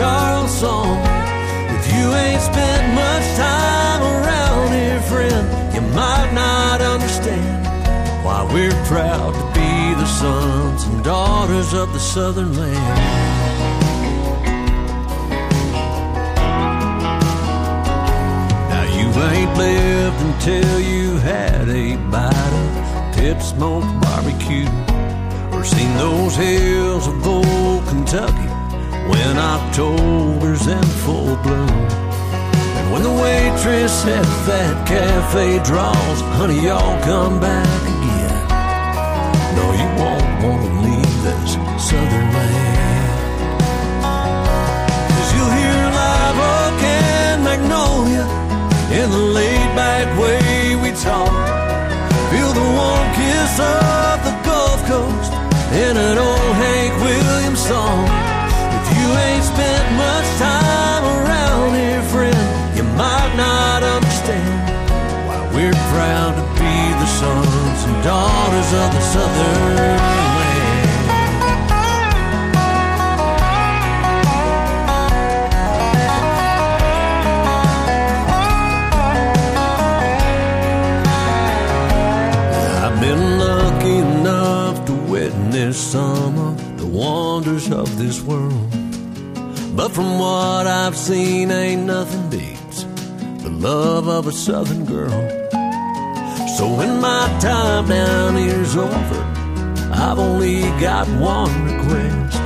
Charles 0.00 0.58
song. 0.58 0.96
If 1.76 1.92
you 1.92 2.06
ain't 2.14 2.40
spent 2.40 2.94
much 2.94 3.26
time 3.36 4.00
around 4.00 4.72
here, 4.72 4.98
friend, 5.02 5.74
you 5.74 5.82
might 5.92 6.30
not 6.32 6.80
understand 6.80 7.66
why 8.24 8.48
we're 8.50 8.82
proud 8.86 9.34
to 9.34 9.44
be 9.52 9.72
the 10.00 10.06
sons 10.06 10.84
and 10.84 11.04
daughters 11.04 11.74
of 11.74 11.92
the 11.92 11.98
southern 11.98 12.56
land. 12.56 12.98
Now 18.72 18.84
you 18.96 19.06
ain't 19.34 19.54
lived 19.58 20.20
until 20.28 20.80
you 20.80 21.18
had 21.18 21.68
a 21.68 21.96
bite 22.10 22.54
of 22.62 23.14
pit 23.16 23.42
smoked 23.42 23.92
barbecue 24.00 24.70
or 25.52 25.62
seen 25.62 25.94
those 25.98 26.36
hills 26.36 27.06
of 27.06 27.26
old 27.26 27.86
Kentucky 27.86 28.49
when 29.10 29.36
October's 29.36 30.66
in 30.66 30.82
full 31.04 31.36
bloom. 31.44 31.68
And 32.78 32.92
when 32.92 33.02
the 33.02 33.14
waitress 33.24 34.06
at 34.06 34.28
that 34.48 34.86
cafe 34.86 35.58
draws, 35.64 36.20
honey, 36.38 36.60
y'all 36.66 36.96
come 37.02 37.40
back 37.40 37.82
again. 37.94 38.40
No, 39.56 39.64
you 39.80 39.88
won't 40.00 40.30
want 40.44 40.60
to 40.66 40.72
leave 40.86 41.16
this 41.26 41.50
southern 41.88 42.28
land. 42.36 43.20
Cause 45.14 45.30
you'll 45.34 45.54
hear 45.60 45.80
live 46.00 46.38
oak 46.54 46.82
and 46.82 47.38
magnolia 47.50 48.24
in 48.98 49.10
the 49.10 49.24
laid 49.38 49.70
back 49.74 50.06
way 50.18 50.76
we 50.82 50.90
talk. 51.08 51.34
Feel 52.30 52.52
the 52.60 52.66
warm 52.78 53.06
kiss 53.18 53.54
of 53.58 54.16
the 54.26 54.34
Gulf 54.46 54.80
Coast 54.86 55.32
in 55.84 55.96
an 55.96 56.16
old 56.18 56.54
Hank 56.62 56.92
Williams 57.02 57.62
song 57.66 58.09
spent 59.60 59.88
much 59.96 60.28
time 60.38 61.04
around 61.18 61.74
here, 61.74 62.02
friend, 62.12 62.76
you 62.76 62.84
might 63.02 63.32
not 63.36 63.82
understand 63.82 64.60
why 65.28 65.40
we're 65.54 65.80
proud 65.92 66.32
to 66.40 66.44
be 66.60 66.76
the 67.00 67.08
sons 67.20 67.80
and 67.88 67.96
daughters 68.02 68.70
of 68.82 68.88
the 68.96 69.02
Southern 69.12 69.76
land. 69.76 70.00
I've 82.82 83.00
been 83.00 83.38
lucky 83.38 83.96
enough 83.98 84.84
to 84.86 84.94
witness 85.14 85.76
some 85.92 86.38
of 86.48 86.78
the 86.78 86.86
wonders 86.86 87.70
of 87.70 87.98
this 87.98 88.22
world 88.22 88.69
but 89.80 89.92
from 89.92 90.18
what 90.18 90.66
I've 90.66 90.94
seen, 90.94 91.50
ain't 91.50 91.84
nothing 91.86 92.28
beats 92.28 92.84
the 93.42 93.48
love 93.48 94.08
of 94.08 94.26
a 94.26 94.32
southern 94.32 94.84
girl. 94.84 95.08
So 96.58 96.68
when 96.76 97.00
my 97.00 97.26
time 97.40 97.88
down 97.88 98.36
here's 98.36 98.76
over, 98.76 99.22
I've 99.90 100.18
only 100.18 100.60
got 100.82 101.08
one 101.18 101.64
request. 101.64 102.36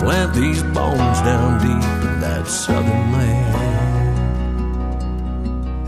Plant 0.00 0.34
these 0.34 0.64
bones 0.64 1.20
down 1.22 1.60
deep 1.60 1.84
in 2.10 2.20
that 2.22 2.48
southern 2.48 3.12
land. 3.12 4.18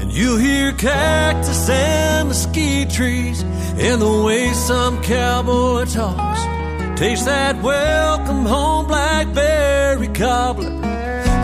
And 0.02 0.12
you 0.12 0.36
hear 0.36 0.70
cactus 0.70 1.68
and 1.68 2.28
mesquite 2.28 2.90
trees 2.90 3.42
and 3.42 4.00
the 4.00 4.22
way 4.24 4.52
some 4.52 5.02
cowboy 5.02 5.86
talks. 5.86 6.55
Taste 6.96 7.26
that 7.26 7.62
welcome 7.62 8.46
home 8.46 8.86
blackberry 8.86 10.08
cobbler 10.08 10.72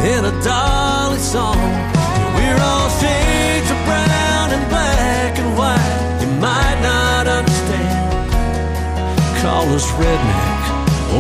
in 0.01 0.25
a 0.25 0.33
dolly 0.43 1.19
song. 1.19 1.61
We're 2.37 2.57
all 2.57 2.89
shades 2.97 3.69
of 3.69 3.77
brown 3.85 4.49
and 4.49 4.65
black 4.73 5.39
and 5.39 5.53
white. 5.59 6.23
You 6.23 6.29
might 6.41 6.81
not 6.81 7.27
understand. 7.29 8.33
Call 9.43 9.69
us 9.77 9.85
redneck, 10.01 10.63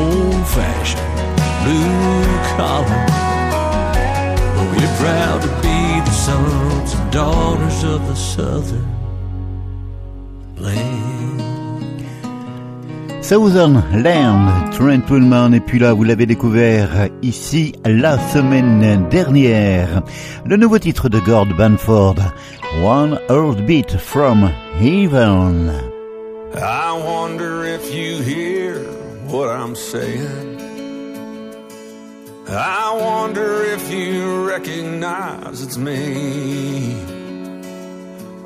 old 0.00 0.48
fashioned, 0.48 1.12
blue 1.60 2.32
collar. 2.56 3.04
But 4.56 4.66
we're 4.72 4.96
proud 4.96 5.42
to 5.42 5.48
be 5.60 6.00
the 6.08 6.10
sons 6.10 6.94
and 6.94 7.12
daughters 7.12 7.84
of 7.84 8.08
the 8.08 8.14
southern 8.14 9.01
Southern 13.22 13.84
Land, 14.02 14.72
Trent 14.72 15.06
Pullman, 15.06 15.52
et 15.54 15.60
puis 15.60 15.78
là, 15.78 15.92
vous 15.92 16.02
l'avez 16.02 16.26
découvert 16.26 17.08
ici 17.22 17.72
la 17.84 18.18
semaine 18.18 19.08
dernière. 19.10 20.02
Le 20.44 20.56
nouveau 20.56 20.80
titre 20.80 21.08
de 21.08 21.20
Gord 21.20 21.46
Banford, 21.56 22.16
One 22.82 23.20
Heartbeat 23.28 23.96
from 23.96 24.50
Heaven. 24.80 25.70
I 26.56 26.92
wonder 27.06 27.64
if 27.64 27.94
you 27.94 28.20
hear 28.22 28.80
what 29.28 29.48
I'm 29.48 29.76
saying. 29.76 30.58
I 32.48 32.92
wonder 33.00 33.62
if 33.66 33.88
you 33.88 34.48
recognize 34.48 35.62
it's 35.62 35.78
me. 35.78 36.96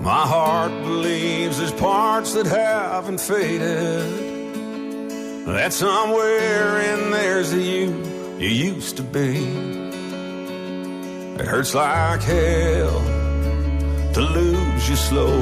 My 0.00 0.26
heart 0.26 0.70
believes 0.84 1.56
there's 1.58 1.72
parts 1.72 2.34
that 2.34 2.46
haven't 2.46 3.20
faded. 3.20 4.35
That 5.46 5.72
somewhere 5.72 6.80
in 6.80 7.12
there's 7.12 7.52
the 7.52 7.62
you 7.62 8.02
you 8.36 8.48
used 8.48 8.96
to 8.96 9.04
be. 9.04 9.46
It 11.38 11.46
hurts 11.46 11.72
like 11.72 12.20
hell 12.20 13.00
to 14.14 14.20
lose 14.20 14.88
you 14.88 14.96
slow. 14.96 15.40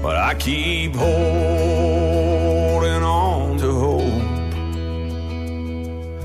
But 0.00 0.16
I 0.16 0.34
keep 0.36 0.94
holding 0.94 1.12
on 3.02 3.58
to 3.58 3.72
hope. 3.86 4.22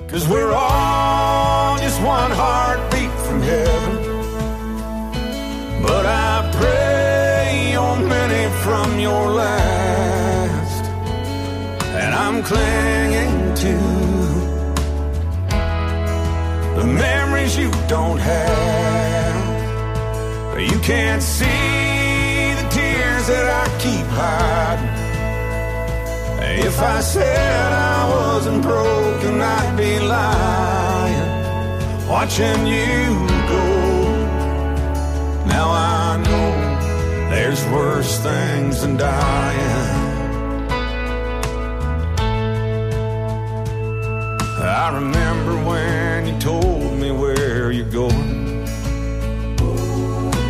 Cause 0.10 0.26
we're 0.26 0.54
all 0.54 1.78
just 1.80 2.02
one 2.02 2.32
heartbeat 2.32 3.12
from 3.28 3.42
heaven. 3.42 3.98
But 5.84 6.06
I 6.06 6.50
pray 6.60 7.72
you're 7.74 8.00
many 8.08 8.50
from 8.64 9.00
your 9.02 9.32
last. 9.32 9.69
I'm 12.22 12.44
clinging 12.44 13.56
to 13.64 13.76
the 16.78 16.86
memories 16.86 17.58
you 17.58 17.72
don't 17.88 18.20
have. 18.20 19.40
You 20.60 20.80
can't 20.80 21.24
see 21.24 22.54
the 22.60 22.68
tears 22.76 23.26
that 23.32 23.48
I 23.64 23.66
keep 23.84 24.06
hiding. 24.22 24.96
If 26.68 26.78
I 26.82 27.00
said 27.00 27.72
I 27.72 28.10
wasn't 28.10 28.64
broken, 28.64 29.40
I'd 29.40 29.78
be 29.78 30.00
lying. 30.00 31.30
Watching 32.10 32.68
you 32.68 33.28
go. 33.54 33.66
Now 35.56 35.68
I 35.72 36.18
know 36.28 36.52
there's 37.32 37.64
worse 37.68 38.20
things 38.20 38.82
than 38.82 38.98
dying. 38.98 39.79
I 44.62 44.94
remember 44.94 45.56
when 45.64 46.28
you 46.28 46.38
told 46.40 46.94
me 47.00 47.12
where 47.12 47.72
you're 47.72 47.90
going. 47.90 48.66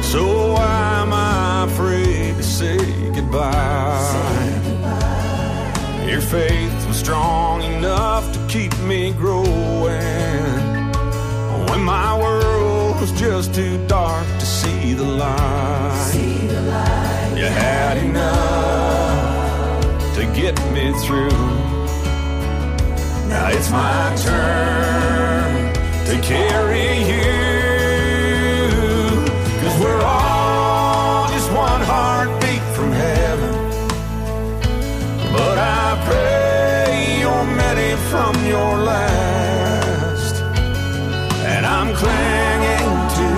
So 0.01 0.53
why 0.53 1.01
am 1.01 1.13
I 1.13 1.65
afraid 1.65 2.35
to 2.37 2.43
say 2.43 2.77
goodbye? 3.11 4.39
Your 6.07 6.21
faith 6.21 6.87
was 6.87 6.97
strong 6.97 7.61
enough 7.61 8.33
to 8.33 8.39
keep 8.47 8.75
me 8.79 9.13
growing. 9.13 9.45
When 11.69 11.83
my 11.83 12.17
world 12.17 12.99
was 12.99 13.11
just 13.11 13.53
too 13.53 13.77
dark 13.85 14.25
to 14.25 14.45
see 14.45 14.95
the 14.95 15.03
light. 15.03 16.13
You 17.37 17.45
had 17.45 17.97
enough 17.97 19.35
to 20.15 20.25
get 20.33 20.59
me 20.73 20.93
through. 21.05 21.58
Now 23.29 23.47
it's 23.49 23.69
my 23.69 24.15
turn 24.25 25.73
to 26.07 26.15
carry 26.19 26.89
you. 27.11 27.29
Cause 29.61 29.75
we're 29.79 30.01
all 30.01 31.27
just 31.29 31.51
one 31.51 31.81
heartbeat 31.81 32.63
from 32.75 32.91
heaven. 32.91 33.53
But 35.31 35.57
I 35.59 36.01
pray 36.07 37.19
you're 37.19 37.45
many 37.63 37.95
from 38.09 38.33
your 38.47 38.77
last. 38.91 40.35
And 41.51 41.67
I'm 41.67 41.93
clinging 42.01 42.89
to 43.19 43.29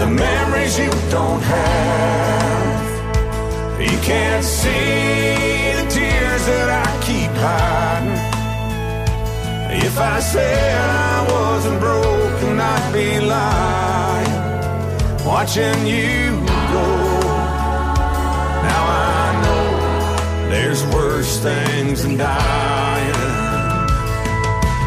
the 0.00 0.08
memories 0.10 0.76
you 0.76 0.90
don't 1.12 1.42
have. 1.42 2.88
You 3.80 3.98
can't 3.98 4.44
see 4.44 5.37
If 9.88 9.96
I 9.98 10.20
said 10.20 10.80
I 10.80 11.26
wasn't 11.30 11.80
broken, 11.80 12.60
I'd 12.60 12.92
be 12.92 13.18
lying. 13.18 14.34
Watching 15.26 15.86
you 15.86 16.38
go. 16.72 16.86
Now 18.68 18.82
I 18.86 19.24
know 19.42 20.50
there's 20.50 20.84
worse 20.94 21.38
things 21.40 22.02
than 22.02 22.16
dying. 22.16 23.14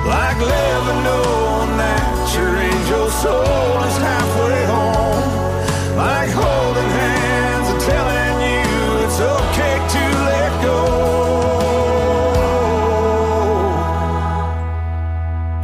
Like 0.05 0.39
living 0.39 1.03
knowing 1.07 1.77
that 1.83 2.33
your 2.35 2.55
angel 2.55 3.09
soul 3.09 3.83
is 3.89 3.97
halfway 4.07 4.63
home. 4.75 5.97
Like 5.97 6.29
holding 6.29 6.91
hands 7.01 7.67
and 7.71 7.81
telling 7.91 8.35
you 8.47 9.05
it's 9.05 9.19
okay 9.19 9.75
to 9.95 10.03
let 10.29 10.63
go. 10.63 11.20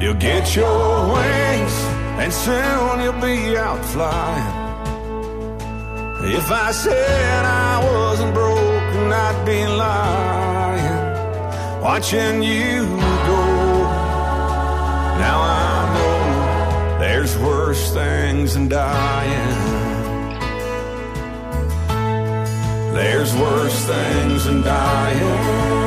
You'll 0.08 0.16
get 0.16 0.56
your 0.56 1.14
wings 1.14 1.76
and 2.22 2.32
soon 2.32 3.02
you'll 3.02 3.20
be 3.20 3.58
out 3.58 3.84
flying. 3.88 4.54
If 6.34 6.50
I 6.50 6.72
said 6.72 7.44
I 7.44 7.84
wasn't 7.84 8.34
broken, 8.34 9.12
I'd 9.12 9.46
be 9.46 9.68
lying. 9.68 11.02
Watching 11.82 12.42
you 12.42 12.86
go. 13.28 13.44
Now 15.26 15.40
I 15.42 15.94
know 15.96 17.00
there's 17.00 17.38
worse 17.40 17.94
things 17.94 18.54
than 18.54 18.70
dying. 18.70 19.58
There's 22.94 23.36
worse 23.36 23.86
things 23.86 24.46
than 24.46 24.62
dying. 24.62 25.78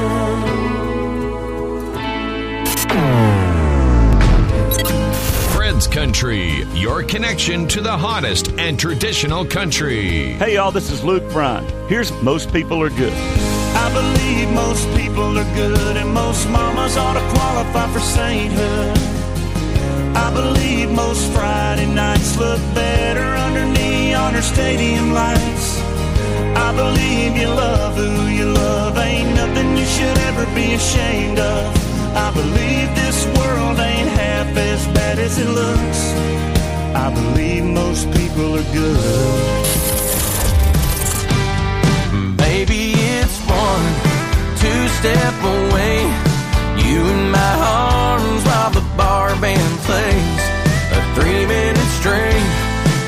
Fred's 5.71 5.87
Country, 5.87 6.65
your 6.75 7.05
connection 7.05 7.69
to 7.69 7.81
the 7.81 7.97
hottest 7.97 8.51
and 8.59 8.77
traditional 8.77 9.45
country. 9.45 10.33
Hey, 10.33 10.55
y'all, 10.57 10.73
this 10.73 10.91
is 10.91 11.05
Luke 11.05 11.23
Bryan. 11.31 11.65
Here's 11.89 12.11
Most 12.23 12.53
People 12.53 12.83
Are 12.83 12.91
Good. 12.91 13.13
I 13.13 13.87
believe 13.95 14.51
most 14.53 14.85
people 14.97 15.39
are 15.39 15.55
good 15.55 15.97
and 15.97 16.13
most 16.13 16.49
mamas 16.49 16.97
ought 16.97 17.13
to 17.13 17.39
qualify 17.39 17.87
for 17.93 18.01
sainthood. 18.01 18.99
I 20.17 20.33
believe 20.35 20.91
most 20.91 21.31
Friday 21.31 21.87
nights 21.87 22.37
look 22.37 22.59
better 22.75 23.37
under 23.37 23.65
neon 23.65 24.35
or 24.35 24.43
stadium 24.43 25.13
lights. 25.13 25.79
I 26.59 26.75
believe 26.75 27.37
you 27.37 27.47
love 27.47 27.95
who 27.95 28.27
you 28.27 28.47
love, 28.47 28.99
ain't 28.99 29.37
nothing 29.37 29.77
you 29.77 29.87
should 29.87 30.19
ever 30.31 30.47
be 30.53 30.75
ashamed 30.75 31.39
of. 31.39 32.17
I 32.17 32.33
believe 32.35 33.00
as 34.57 34.87
bad 34.89 35.19
as 35.19 35.39
it 35.39 35.49
looks. 35.49 36.01
I 36.95 37.13
believe 37.15 37.65
most 37.65 38.11
people 38.13 38.59
are 38.59 38.69
good. 38.73 39.67
Baby, 42.37 42.95
it's 42.97 43.39
one, 43.47 43.87
two 44.63 44.83
step 44.99 45.35
away. 45.43 45.99
You 46.85 47.01
in 47.15 47.31
my 47.31 47.55
arms 47.61 48.43
while 48.45 48.71
the 48.71 48.85
bar 48.97 49.29
band 49.41 49.79
plays. 49.87 50.43
A 50.97 51.01
three 51.15 51.47
minute 51.47 51.91
string, 51.99 52.43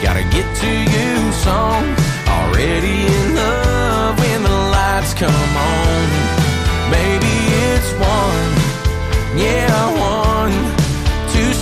gotta 0.02 0.24
get 0.36 0.46
to 0.62 0.72
you 0.94 1.32
song. 1.46 1.84
Already 2.28 3.06
in 3.16 3.34
love 3.34 4.18
when 4.18 4.42
the 4.42 4.58
lights 4.76 5.14
come 5.14 5.52
on. 5.76 6.04
Baby, 6.90 7.36
it's 7.72 7.90
one, 7.94 8.50
yeah, 9.36 9.74
one, 9.98 10.21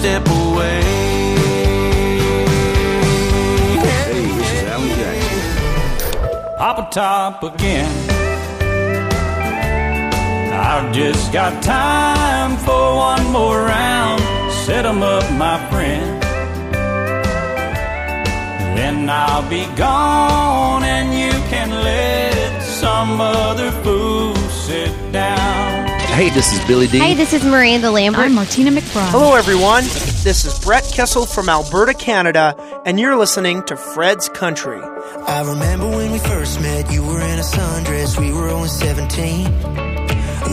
step 0.00 0.26
away. 0.28 0.80
Hey, 3.84 4.24
this 4.38 4.52
is 4.56 4.62
Alan 4.72 4.88
Jackson. 4.98 6.56
Papa 6.56 6.88
Top 6.90 7.42
again. 7.42 7.92
I've 10.70 10.90
just 10.94 11.30
got 11.34 11.62
time 11.62 12.56
for 12.66 12.84
one 13.10 13.24
more 13.30 13.58
round. 13.76 14.22
Set 14.64 14.86
'em 14.86 15.02
up, 15.02 15.26
my 15.44 15.58
friend. 15.70 16.08
Then 18.76 18.96
I'll 19.10 19.46
be 19.56 19.64
gone 19.76 20.82
and 20.96 21.08
you 21.22 21.34
can 21.52 21.68
let 21.90 22.62
some 22.80 23.20
other 23.20 23.70
fool 23.82 24.34
sit 24.66 24.94
down. 25.12 25.39
Hey, 26.20 26.28
this 26.28 26.52
is 26.52 26.62
Billy 26.66 26.86
D. 26.86 26.98
Hey, 26.98 27.14
this 27.14 27.32
is 27.32 27.42
Miranda 27.42 27.90
Lambert. 27.90 28.20
I'm 28.20 28.34
Martina 28.34 28.70
McBride. 28.70 29.08
Hello, 29.08 29.36
everyone. 29.36 29.84
This 30.22 30.44
is 30.44 30.58
Brett 30.58 30.84
Kissel 30.84 31.24
from 31.24 31.48
Alberta, 31.48 31.94
Canada, 31.94 32.54
and 32.84 33.00
you're 33.00 33.16
listening 33.16 33.62
to 33.62 33.74
Fred's 33.74 34.28
Country. 34.28 34.82
I 34.82 35.40
remember 35.48 35.88
when 35.88 36.12
we 36.12 36.18
first 36.18 36.60
met, 36.60 36.92
you 36.92 37.02
were 37.06 37.22
in 37.22 37.38
a 37.38 37.42
sundress, 37.42 38.20
we 38.20 38.32
were 38.32 38.50
only 38.50 38.68
17. 38.68 39.44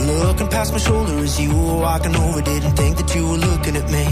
Looking 0.06 0.48
past 0.48 0.72
my 0.72 0.78
shoulder 0.78 1.18
as 1.18 1.38
you 1.38 1.54
were 1.54 1.80
walking 1.80 2.16
over, 2.16 2.40
didn't 2.40 2.72
think 2.72 2.96
that 2.96 3.14
you 3.14 3.28
were 3.28 3.36
looking 3.36 3.76
at 3.76 3.90
me. 3.90 4.06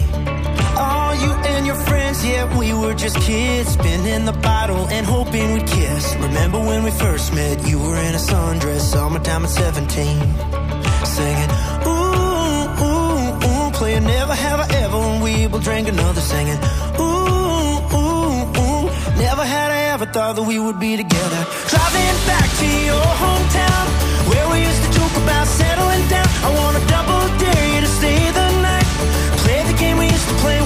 Oh, 0.76 1.18
you 1.22 1.30
and 1.54 1.64
your 1.64 1.76
friends, 1.76 2.22
yeah, 2.22 2.58
we 2.58 2.74
were 2.74 2.92
just 2.92 3.16
kids, 3.22 3.70
spinning 3.70 4.26
the 4.26 4.38
bottle 4.42 4.86
and 4.88 5.06
hoping 5.06 5.54
we'd 5.54 5.66
kiss. 5.66 6.16
Remember 6.16 6.58
when 6.58 6.84
we 6.84 6.90
first 6.90 7.32
met, 7.32 7.66
you 7.66 7.78
were 7.78 7.96
in 7.96 8.14
a 8.14 8.18
sundress, 8.18 8.80
summertime 8.80 9.44
at 9.44 9.48
17. 9.48 10.65
Singing, 11.04 11.50
ooh, 11.86 12.66
ooh, 12.84 13.46
ooh, 13.46 13.70
playing 13.72 14.04
never 14.04 14.34
have 14.34 14.60
I 14.60 14.66
ever, 14.82 14.96
and 14.96 15.22
we 15.22 15.46
will 15.46 15.60
drink 15.60 15.88
another 15.88 16.20
singing, 16.20 16.58
ooh, 16.98 17.78
ooh, 17.96 18.60
ooh, 18.60 18.84
never 19.16 19.44
had 19.44 19.70
I 19.70 19.80
ever 19.94 20.06
thought 20.06 20.36
that 20.36 20.42
we 20.42 20.58
would 20.58 20.78
be 20.78 20.96
together. 20.96 21.40
Driving 21.72 22.16
back 22.26 22.48
to 22.60 22.68
your 22.90 23.08
hometown, 23.22 23.86
where 24.28 24.46
we 24.50 24.58
used 24.68 24.82
to 24.84 24.90
joke 24.98 25.16
about 25.22 25.46
settling 25.46 26.06
down. 26.08 26.28
I 26.44 26.50
wanna 26.58 26.82
double 26.86 27.22
dare 27.38 27.66
you 27.74 27.80
to 27.80 27.90
stay 28.00 28.20
the 28.38 28.48
night. 28.60 28.86
Play 29.44 29.62
the 29.70 29.76
game 29.78 29.96
we 29.98 30.06
used 30.06 30.28
to 30.28 30.34
play 30.44 30.60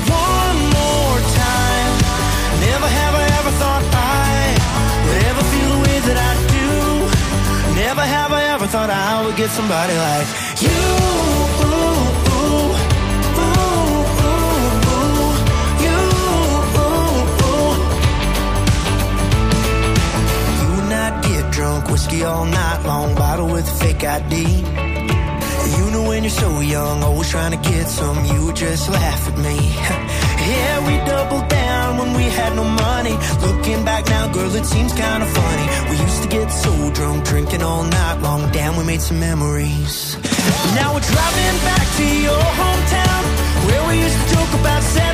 thought 8.71 8.89
I 8.89 9.27
would 9.27 9.37
get 9.37 9.51
somebody 9.51 9.95
like 9.95 10.29
you. 10.63 11.11
Drunk, 21.51 21.91
whiskey 21.91 22.25
all 22.25 22.47
night 22.47 22.83
long, 22.87 23.15
bottle 23.17 23.49
with 23.49 23.69
a 23.69 23.85
fake 23.85 24.03
ID. 24.03 24.37
You 25.77 25.91
know 25.91 26.05
when 26.09 26.23
you're 26.23 26.31
so 26.31 26.61
young, 26.61 27.03
always 27.03 27.29
trying 27.29 27.51
to 27.51 27.71
get 27.71 27.87
some, 27.87 28.25
you 28.25 28.53
just 28.55 28.89
laugh 28.89 29.29
at 29.29 29.37
me. 29.37 29.59
yeah, 30.49 30.87
we 30.87 30.95
doubled 31.07 31.49
down 31.49 31.99
when 31.99 32.15
we 32.15 32.25
had 32.25 32.55
no 32.55 32.65
money. 32.65 33.17
Looking 33.47 33.85
back 33.85 34.07
now, 34.09 34.33
girl, 34.33 34.55
it 34.55 34.67
seems 34.67 34.93
kinda 34.93 35.27
funny. 35.27 35.67
We 35.91 35.97
used 35.97 36.23
to 36.23 36.29
get 36.29 36.49
so 36.49 36.73
drunk, 36.93 37.25
drinking 37.25 37.63
all 37.63 37.85
night 37.85 38.19
long. 38.23 38.51
Damn, 38.53 38.77
we 38.77 38.85
made 38.85 39.03
some 39.03 39.21
memories. 39.21 40.17
Now 40.75 40.95
we're 40.95 41.09
driving 41.15 41.59
back 41.71 41.87
to 41.99 42.07
your 42.27 42.45
hometown, 42.63 43.23
where 43.67 43.83
we 43.89 43.95
used 44.07 44.19
to 44.21 44.35
joke 44.35 44.53
about 44.61 44.83
settling 44.83 45.10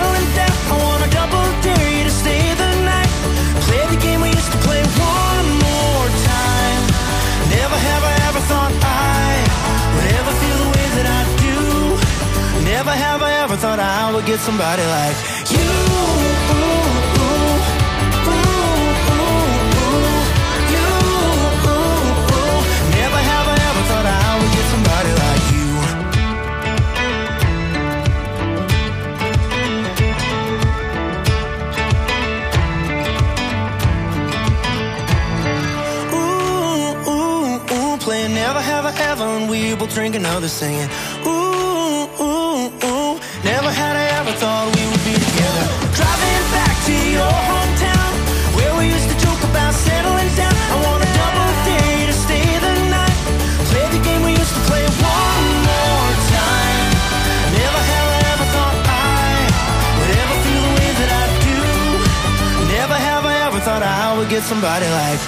Never 12.76 12.90
have 12.90 13.22
I 13.22 13.32
ever 13.42 13.56
thought 13.56 13.80
I 13.80 14.12
would 14.12 14.26
get 14.26 14.38
somebody 14.38 14.82
like 14.96 15.16
you. 15.50 15.68
Never 23.00 23.20
have 23.30 23.46
I 23.48 23.56
ever 23.68 23.82
thought 23.88 24.04
I 24.04 24.30
would 24.38 24.52
get 24.56 24.66
somebody 24.74 25.12
like 25.24 25.44
you. 25.54 25.66
Thought 44.36 44.68
we 44.76 44.82
would 44.84 45.04
be 45.04 45.16
together. 45.16 45.64
Driving 45.96 46.44
back 46.52 46.76
to 46.88 46.96
your 47.16 47.36
hometown, 47.48 48.12
where 48.56 48.72
we 48.76 48.92
used 48.92 49.08
to 49.08 49.16
joke 49.16 49.40
about 49.48 49.72
settling 49.72 50.28
down. 50.36 50.52
I 50.52 50.76
wanna 50.84 51.08
double 51.16 51.50
dare 51.64 51.94
you 52.00 52.06
to 52.12 52.16
stay 52.26 52.44
the 52.60 52.74
night. 52.92 53.18
Play 53.72 53.86
the 53.96 54.02
game 54.04 54.22
we 54.28 54.32
used 54.36 54.52
to 54.52 54.62
play 54.68 54.84
one 54.84 55.46
more 55.64 56.12
time. 56.36 56.84
Never 57.56 57.80
have 57.92 58.08
I 58.12 58.20
ever 58.32 58.46
thought 58.54 58.76
I 58.84 59.32
would 59.96 60.12
ever 60.20 60.36
feel 60.44 60.62
the 60.68 60.72
way 60.80 60.90
that 61.00 61.10
I 61.22 61.24
do. 61.48 61.58
Never 62.76 62.96
have 63.08 63.24
I 63.24 63.34
ever 63.48 63.60
thought 63.66 63.82
I 63.82 64.04
would 64.16 64.28
get 64.28 64.42
somebody 64.42 64.88
like 65.00 65.20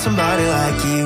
Somebody 0.00 0.44
like 0.46 0.84
you. 0.86 1.04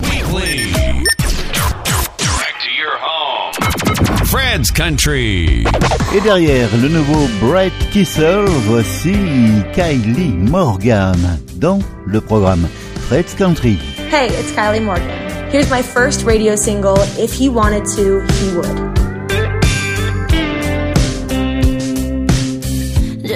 Weekly. 0.00 0.72
Back 2.16 2.56
to 2.62 2.70
your 2.72 2.96
home. 2.96 3.52
Fred's 4.24 4.70
Country. 4.70 5.66
Et 6.14 6.20
derrière 6.22 6.70
le 6.80 6.88
nouveau 6.88 7.28
Brett 7.40 7.74
Kissel, 7.92 8.46
voici 8.66 9.14
Kylie 9.74 10.32
Morgan 10.32 11.38
dans 11.56 11.80
le 12.06 12.22
programme 12.22 12.66
Fred's 13.08 13.34
Country. 13.34 13.78
Hey, 14.10 14.28
it's 14.28 14.52
Kylie 14.52 14.82
Morgan. 14.82 15.10
Here's 15.50 15.68
my 15.68 15.82
first 15.82 16.24
radio 16.24 16.56
single, 16.56 16.96
If 17.18 17.34
He 17.34 17.50
Wanted 17.50 17.84
to, 17.94 18.22
He 18.40 18.56
Would. 18.56 19.03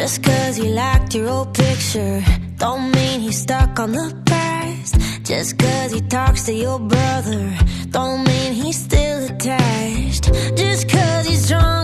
Just 0.08 0.22
cause 0.22 0.58
you 0.58 0.70
liked 0.70 1.14
your 1.14 1.28
old 1.28 1.52
picture 1.52 2.24
don't 2.56 2.90
mean 2.92 3.20
he's 3.20 3.42
stuck 3.42 3.78
on 3.78 3.92
the 3.92 4.22
past. 4.24 4.98
Just 5.22 5.58
cause 5.58 5.92
he 5.92 6.00
talks 6.00 6.44
to 6.44 6.52
your 6.54 6.78
brother, 6.78 7.54
don't 7.90 8.24
mean 8.24 8.54
he's 8.54 8.82
still 8.82 9.26
attached. 9.26 10.32
Just 10.56 10.88
cause 10.88 11.26
he's 11.26 11.46
drunk 11.48 11.77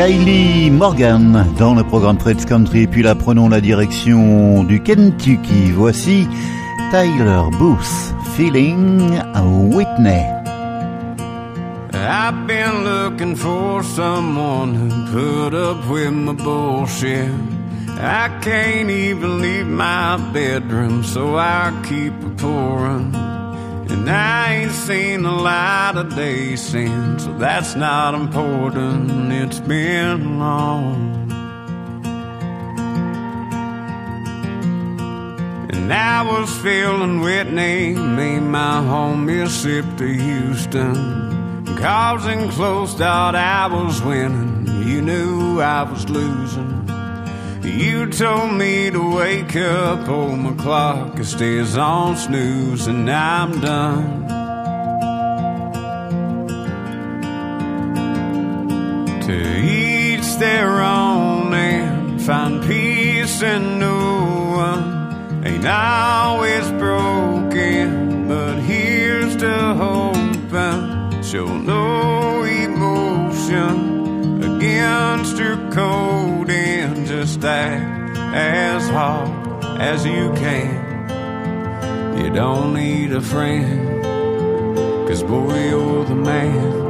Kylie 0.00 0.70
Morgan 0.70 1.44
dans 1.58 1.74
le 1.74 1.84
programme 1.84 2.18
Fred's 2.18 2.46
Country, 2.46 2.86
puis 2.86 3.02
là 3.02 3.14
prenons 3.14 3.50
la 3.50 3.60
direction 3.60 4.64
du 4.64 4.82
Kentucky. 4.82 5.72
Voici 5.72 6.26
Tyler 6.90 7.42
Booth, 7.58 8.14
Feeling 8.34 9.20
Whitney. 9.74 10.24
I've 11.92 12.46
been 12.46 12.82
looking 12.82 13.36
for 13.36 13.82
someone 13.84 14.74
who 14.74 14.88
put 15.12 15.54
up 15.54 15.86
with 15.90 16.12
my 16.12 16.32
bullshit. 16.32 17.28
I 17.98 18.30
can't 18.40 18.88
even 18.88 19.42
leave 19.42 19.66
my 19.66 20.16
bedroom, 20.32 21.04
so 21.04 21.36
I 21.36 21.74
keep 21.86 22.14
pouring. 22.38 23.19
And 23.90 24.08
I 24.08 24.54
ain't 24.54 24.72
seen 24.72 25.22
the 25.22 25.32
light 25.32 25.94
of 25.96 26.14
day 26.14 26.54
since, 26.54 27.24
so 27.24 27.36
that's 27.38 27.74
not 27.74 28.14
important. 28.14 29.32
It's 29.32 29.58
been 29.60 30.38
long. 30.38 31.30
And 35.72 35.92
I 35.92 36.22
was 36.22 36.56
feeling 36.58 37.20
Whitney, 37.20 37.94
made 37.94 38.40
my 38.40 38.82
home 38.82 39.26
Mississippi 39.26 39.96
to 39.96 40.22
Houston. 40.22 41.76
Causing 41.78 42.48
close, 42.50 42.94
thought 42.94 43.34
I 43.34 43.66
was 43.66 44.00
winning. 44.02 44.68
You 44.86 45.02
knew 45.02 45.60
I 45.60 45.82
was 45.82 46.08
losing. 46.08 46.79
You 47.62 48.10
told 48.10 48.54
me 48.54 48.90
to 48.90 49.16
wake 49.16 49.54
up, 49.54 50.08
oh 50.08 50.34
my 50.34 50.54
clock, 50.54 51.18
it 51.18 51.26
stays 51.26 51.76
on 51.76 52.16
snooze, 52.16 52.86
and 52.86 53.10
I'm 53.10 53.60
done. 53.60 54.26
To 59.26 59.58
each 59.62 60.36
their 60.36 60.80
own 60.80 61.52
and 61.52 62.22
find 62.22 62.62
peace 62.64 63.42
in 63.42 63.78
no 63.78 64.54
one. 64.56 65.44
Ain't 65.46 65.66
always 65.66 66.66
broken, 66.72 68.26
but 68.26 68.58
here's 68.60 69.36
to 69.36 69.74
hoping. 69.74 71.22
Show 71.22 71.58
no 71.58 72.42
emotion 72.42 73.89
your 75.28 75.56
code 75.70 76.48
and 76.48 77.06
just 77.06 77.44
act 77.44 78.16
as 78.16 78.88
hard 78.88 79.64
as 79.78 80.06
you 80.06 80.32
can. 80.32 82.18
You 82.18 82.30
don't 82.30 82.72
need 82.74 83.12
a 83.12 83.20
friend, 83.20 84.02
cause 85.06 85.22
boy, 85.22 85.68
you're 85.68 86.04
the 86.06 86.14
man. 86.14 86.89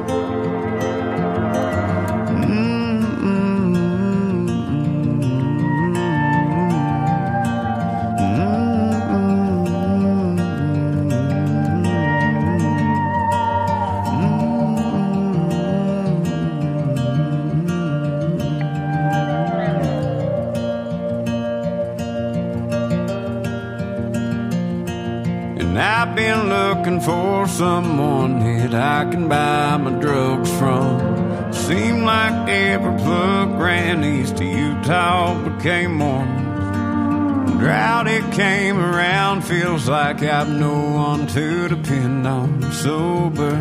Became 35.62 35.96
Mormon. 35.96 37.58
Drought 37.58 38.08
it 38.08 38.32
came 38.32 38.78
around, 38.78 39.42
feels 39.42 39.86
like 39.86 40.22
I've 40.22 40.48
no 40.48 40.92
one 40.92 41.26
to 41.26 41.68
depend 41.68 42.26
on. 42.26 42.72
Sober. 42.72 43.56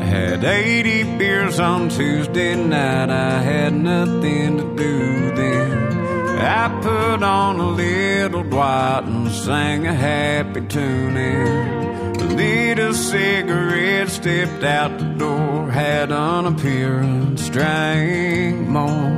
I 0.00 0.04
had 0.06 0.44
80 0.44 1.18
beers 1.18 1.60
on 1.60 1.90
Tuesday 1.90 2.54
night, 2.54 3.10
I 3.10 3.42
had 3.42 3.74
nothing 3.74 4.56
to 4.56 4.74
do 4.74 5.34
then. 5.34 6.38
I 6.38 6.68
put 6.80 7.22
on 7.22 7.60
a 7.60 7.68
little 7.68 8.44
Dwight 8.44 9.04
and 9.04 9.30
sang 9.30 9.86
a 9.86 9.92
happy 9.92 10.62
tune 10.68 11.18
in. 11.18 12.34
lit 12.34 12.78
a 12.78 12.94
cigarette, 12.94 14.08
stepped 14.08 14.64
out 14.64 14.98
the 14.98 15.04
door, 15.18 15.51
had 15.92 16.10
an 16.10 16.46
appearance, 16.46 17.50
drank 17.50 18.56
more. 18.66 19.10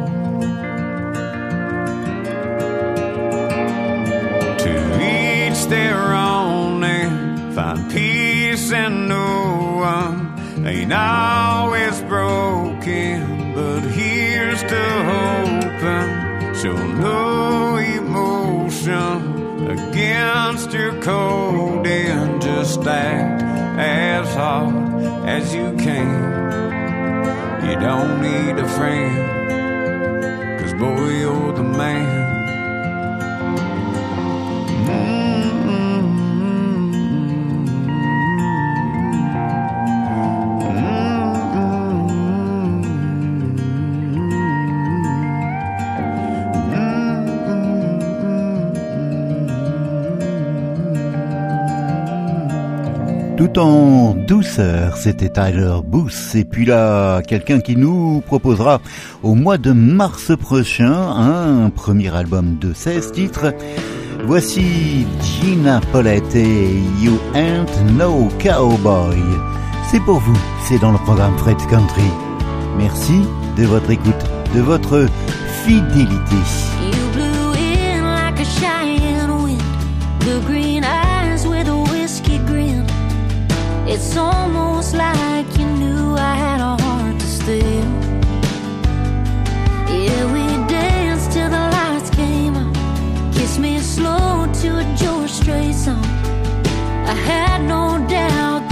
To 4.65 4.75
each 5.13 5.67
their 5.67 6.03
own 6.13 6.83
and 6.83 7.55
find 7.55 7.81
peace 7.93 8.73
and 8.73 9.09
no 9.09 9.31
one 9.89 10.67
ain't 10.67 10.93
always 10.93 12.01
broken, 12.03 13.55
but 13.55 13.83
here's 13.99 14.63
to 14.73 14.85
hoping 15.11 16.11
show 16.61 16.79
no 17.07 17.77
emotion 17.77 19.15
against 19.77 20.73
your 20.73 21.01
code 21.01 21.87
and 21.87 22.43
just 22.43 22.81
act 22.85 23.43
as 23.79 24.35
hard 24.35 25.29
as 25.29 25.55
you 25.55 25.73
can. 25.77 26.24
Don't 27.85 28.23
need 28.23 28.59
a 28.59 28.67
friend, 28.67 30.59
cause 30.59 30.73
boy, 30.73 31.19
you're 31.21 31.53
the 31.53 31.63
man. 31.63 32.14
En 53.57 54.15
douceur, 54.15 54.97
c'était 54.97 55.29
Tyler 55.29 55.77
Booth. 55.85 56.35
Et 56.35 56.45
puis 56.45 56.65
là, 56.65 57.23
quelqu'un 57.23 57.61
qui 57.61 57.77
nous 57.77 58.21
proposera 58.27 58.81
au 59.23 59.35
mois 59.35 59.59
de 59.59 59.71
mars 59.71 60.33
prochain 60.37 60.93
un 60.93 61.71
premier 61.71 62.13
album 62.15 62.59
de 62.61 62.73
16 62.73 63.13
titres. 63.13 63.55
Voici 64.27 65.07
Gina 65.21 65.81
Paulette 65.93 66.35
et 66.35 66.69
You 67.01 67.19
Ain't 67.35 67.93
No 67.97 68.29
Cowboy. 68.43 69.19
C'est 69.91 70.01
pour 70.01 70.19
vous, 70.19 70.39
c'est 70.65 70.81
dans 70.81 70.93
le 70.93 70.99
programme 70.99 71.37
Fred's 71.39 71.67
Country. 71.67 72.11
Merci 72.77 73.21
de 73.57 73.65
votre 73.65 73.91
écoute, 73.91 74.25
de 74.55 74.61
votre 74.61 75.07
fidélité. 75.65 76.37
You 76.83 77.11
blew 77.13 77.53
in 77.55 78.03
like 78.03 78.41
a 78.41 78.45
It's 83.87 84.17
almost 84.17 84.95
like 84.95 85.47
you 85.59 85.67
knew 85.67 86.15
I 86.17 86.35
had 86.35 86.61
a 86.61 86.83
heart 86.83 87.21
to 87.21 87.27
steal. 87.27 87.89
Yeah, 89.89 90.25
we 90.33 90.45
danced 90.69 91.33
till 91.33 91.51
the 91.51 91.65
lights 91.77 92.11
came 92.11 92.57
on. 92.57 92.73
Kiss 93.35 93.59
me 93.59 93.79
slow 93.79 94.51
to 94.61 94.69
a 94.79 94.85
George 94.97 95.31
Strait 95.31 95.75
song. 95.75 96.05
I 97.07 97.15
had 97.29 97.61
no 97.63 98.05
doubt 98.09 98.64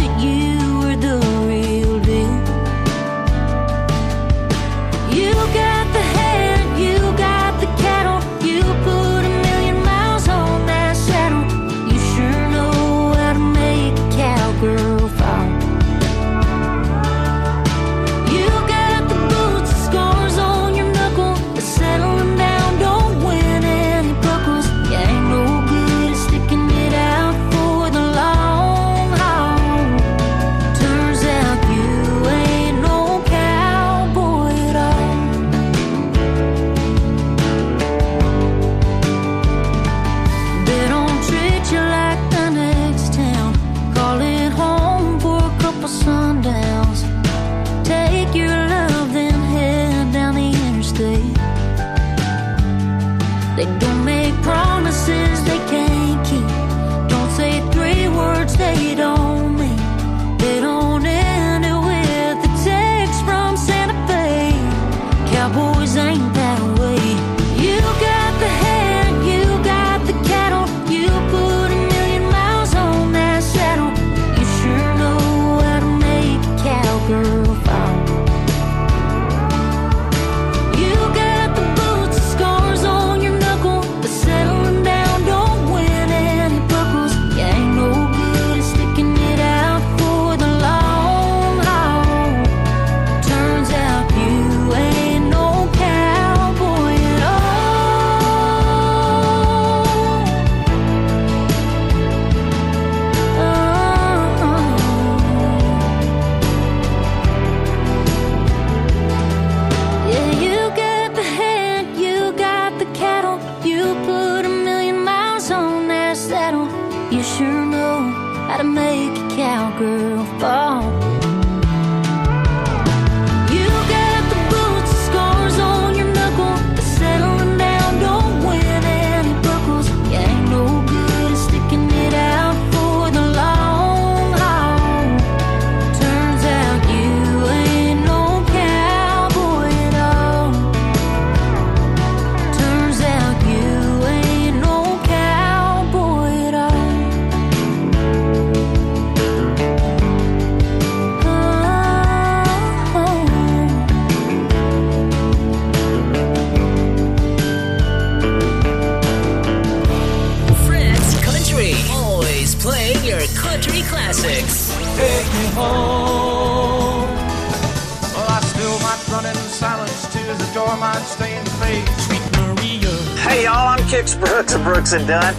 Stay 170.73 171.37
in. 171.37 171.45
Sweet 171.45 172.25
Maria. 172.33 172.89
Hey 173.21 173.45
y'all, 173.45 173.69
I'm 173.69 173.81
Kix 173.91 174.19
Brooks 174.19 174.55
of 174.55 174.65
Brooks 174.65 174.95
and 174.95 175.07
Dunn. 175.07 175.35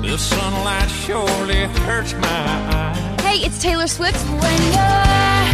The 0.00 0.16
sunlight 0.16 0.88
surely 0.88 1.66
hurts 1.86 2.14
my 2.14 2.28
eyes. 2.70 3.20
Hey, 3.20 3.38
it's 3.44 3.60
Taylor 3.60 3.88
Swift. 3.88 4.22
When 4.30 4.62
you're 4.76 5.46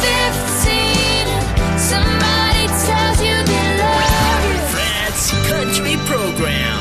15, 0.00 1.28
somebody 1.76 2.64
tells 2.86 3.20
you 3.20 3.36
they 3.44 3.66
love 3.76 4.44
you. 4.48 4.58
Fred's 4.72 5.32
Country 5.50 5.96
Program. 6.06 6.78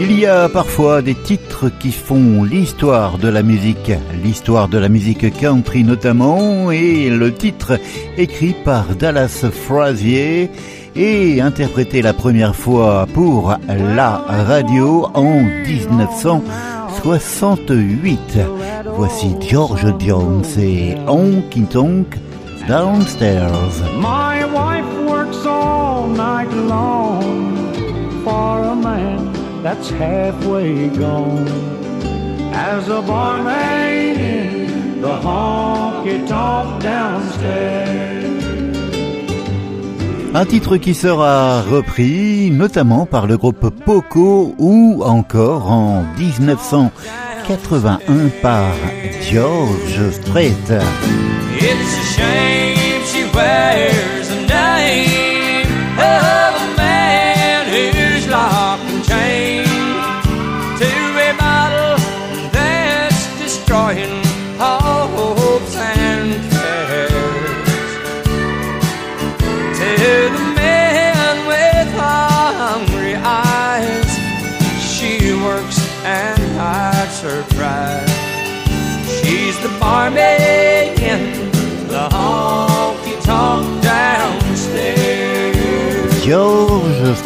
Il 0.00 0.18
y 0.18 0.26
a 0.26 0.48
parfois 0.48 1.02
des 1.02 1.14
titres 1.14 1.70
qui 1.80 1.90
font 1.90 2.44
l'histoire 2.44 3.18
de 3.18 3.28
la 3.28 3.42
musique, 3.42 3.90
l'histoire 4.22 4.68
de 4.68 4.78
la 4.78 4.88
musique 4.88 5.32
country 5.40 5.82
notamment, 5.82 6.70
et 6.70 7.10
le 7.10 7.32
titre 7.32 7.80
écrit 8.16 8.54
par 8.64 8.94
Dallas 8.96 9.46
Frazier 9.50 10.50
et 10.96 11.40
interprété 11.40 12.02
la 12.02 12.12
première 12.12 12.54
fois 12.54 13.06
pour 13.12 13.56
la 13.68 14.22
radio 14.46 15.08
en 15.14 15.40
1968. 15.42 18.38
Voici 18.96 19.34
George 19.40 19.92
Jones 19.98 20.44
et 20.58 20.94
Honky 21.08 21.62
Tonk 21.64 22.16
Downstairs. 22.68 23.82
My 23.98 24.44
wife 24.44 24.86
works 25.06 25.44
all 25.46 26.06
night 26.08 26.50
long 26.52 27.56
for 28.24 28.62
a 28.62 28.74
man 28.74 29.30
that's 29.62 29.90
halfway 29.90 30.88
gone. 30.88 31.46
As 32.54 32.88
a 32.88 33.02
barmaid 33.02 34.16
in 34.18 35.00
the 35.02 35.08
honky 35.08 36.26
tonk 36.26 36.80
downstairs. 36.82 38.33
Un 40.36 40.46
titre 40.46 40.78
qui 40.78 40.94
sera 40.94 41.62
repris 41.62 42.50
notamment 42.50 43.06
par 43.06 43.28
le 43.28 43.36
groupe 43.36 43.70
Poco 43.84 44.52
ou 44.58 45.00
encore 45.04 45.70
en 45.70 46.02
1981 46.18 48.30
par 48.42 48.74
George 49.30 50.10
Strait. 50.10 50.50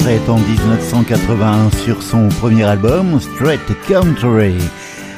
En 0.08 0.38
1981 0.38 1.70
sur 1.84 2.02
son 2.02 2.30
premier 2.40 2.64
album 2.64 3.20
Straight 3.20 3.60
Country. 3.86 4.56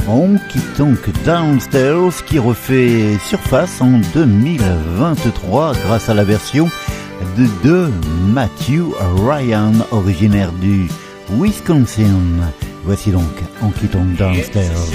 Honky 0.08 0.58
Tonk 0.76 0.98
Downstairs 1.24 2.24
qui 2.26 2.40
refait 2.40 3.16
surface 3.24 3.80
en 3.80 4.00
2023 4.12 5.74
grâce 5.86 6.08
à 6.08 6.14
la 6.14 6.24
version 6.24 6.68
de, 7.36 7.88
Matthew 8.34 8.92
Ryan 9.24 9.74
originaire 9.92 10.50
du 10.54 10.88
Wisconsin. 11.34 12.50
Voici 12.84 13.12
donc 13.12 13.22
Honky 13.62 13.86
Tonk 13.86 14.16
Downstairs. 14.16 14.90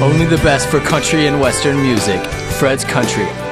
Only 0.00 0.26
the 0.26 0.40
best 0.44 0.68
for 0.68 0.78
country 0.78 1.26
and 1.26 1.40
western 1.40 1.76
music. 1.76 2.20
Fred's 2.50 2.84
Country. 2.84 3.45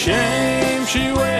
Shame 0.00 0.86
she 0.86 1.12
wears 1.12 1.39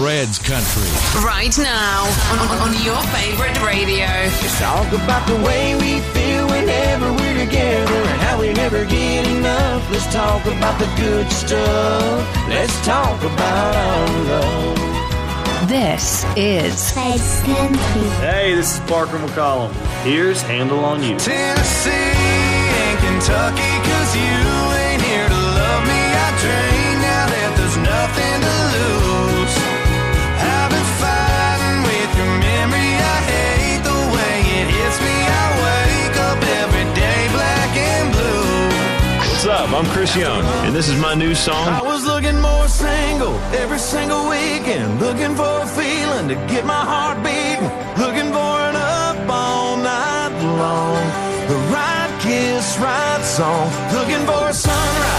Fred's 0.00 0.38
Country. 0.38 0.88
Right 1.22 1.52
now 1.58 2.08
on, 2.32 2.48
on 2.64 2.72
your 2.82 3.02
favorite 3.12 3.60
radio. 3.60 4.06
Let's 4.06 4.58
talk 4.58 4.90
about 4.94 5.28
the 5.28 5.36
way 5.44 5.74
we 5.74 6.00
feel 6.14 6.46
whenever 6.46 7.12
we're 7.12 7.44
together 7.44 7.92
and 7.92 8.20
how 8.22 8.40
we 8.40 8.50
never 8.54 8.86
get 8.86 9.28
enough. 9.28 9.92
Let's 9.92 10.10
talk 10.10 10.42
about 10.46 10.78
the 10.80 10.88
good 10.96 11.30
stuff. 11.30 12.48
Let's 12.48 12.74
talk 12.82 13.22
about 13.22 13.76
our 13.76 14.08
love. 14.24 15.68
This 15.68 16.24
is 16.34 16.92
Fred's 16.92 17.42
Country. 17.42 18.08
Hey, 18.24 18.54
this 18.54 18.76
is 18.76 18.80
Parker 18.88 19.18
McCollum. 19.18 19.70
Here's 20.02 20.40
Handle 20.40 20.82
on 20.82 21.02
You. 21.02 21.18
Tennessee 21.18 21.90
and 21.90 22.98
Kentucky, 23.00 23.72
cause 23.84 24.16
you 24.16 24.32
ain't 24.80 25.02
here 25.02 25.28
to 25.28 25.40
love 25.60 25.82
me. 25.84 26.00
I 26.16 26.38
drain 26.40 26.89
I'm 39.72 39.86
Chris 39.86 40.16
Young, 40.16 40.42
and 40.66 40.74
this 40.74 40.88
is 40.88 41.00
my 41.00 41.14
new 41.14 41.32
song. 41.32 41.68
I 41.68 41.80
was 41.80 42.04
looking 42.04 42.40
more 42.40 42.66
single 42.66 43.34
every 43.54 43.78
single 43.78 44.28
weekend, 44.28 44.98
looking 44.98 45.36
for 45.36 45.62
a 45.62 45.66
feeling 45.66 46.26
to 46.26 46.34
get 46.52 46.66
my 46.66 46.84
heart 46.92 47.18
beating, 47.22 47.70
looking 47.96 48.32
for 48.32 48.54
an 48.68 48.74
up 48.74 49.30
all 49.30 49.76
night 49.76 50.34
long. 50.42 50.98
The 51.46 51.58
right 51.70 52.10
kiss, 52.20 52.78
right 52.78 53.22
song, 53.22 53.70
looking 53.94 54.26
for 54.26 54.48
a 54.48 54.52
sunrise 54.52 55.09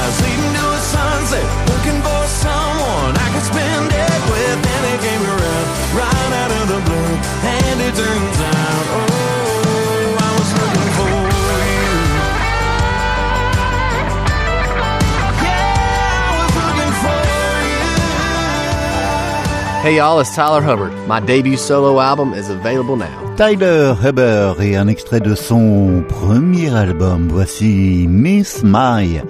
Hey 19.81 19.95
y'all, 19.95 20.19
it's 20.19 20.35
Tyler 20.35 20.61
Hubbard. 20.61 20.93
My 21.07 21.19
debut 21.19 21.57
solo 21.57 21.99
album 21.99 22.35
is 22.35 22.49
available 22.49 22.97
now. 22.97 23.35
Tyler 23.35 23.95
Hubbard 23.95 24.61
et 24.61 24.75
un 24.75 24.87
extrait 24.87 25.19
de 25.19 25.33
son 25.33 26.05
premier 26.07 26.69
album. 26.69 27.27
Voici 27.29 28.05
Miss 28.07 28.61
My 28.61 29.23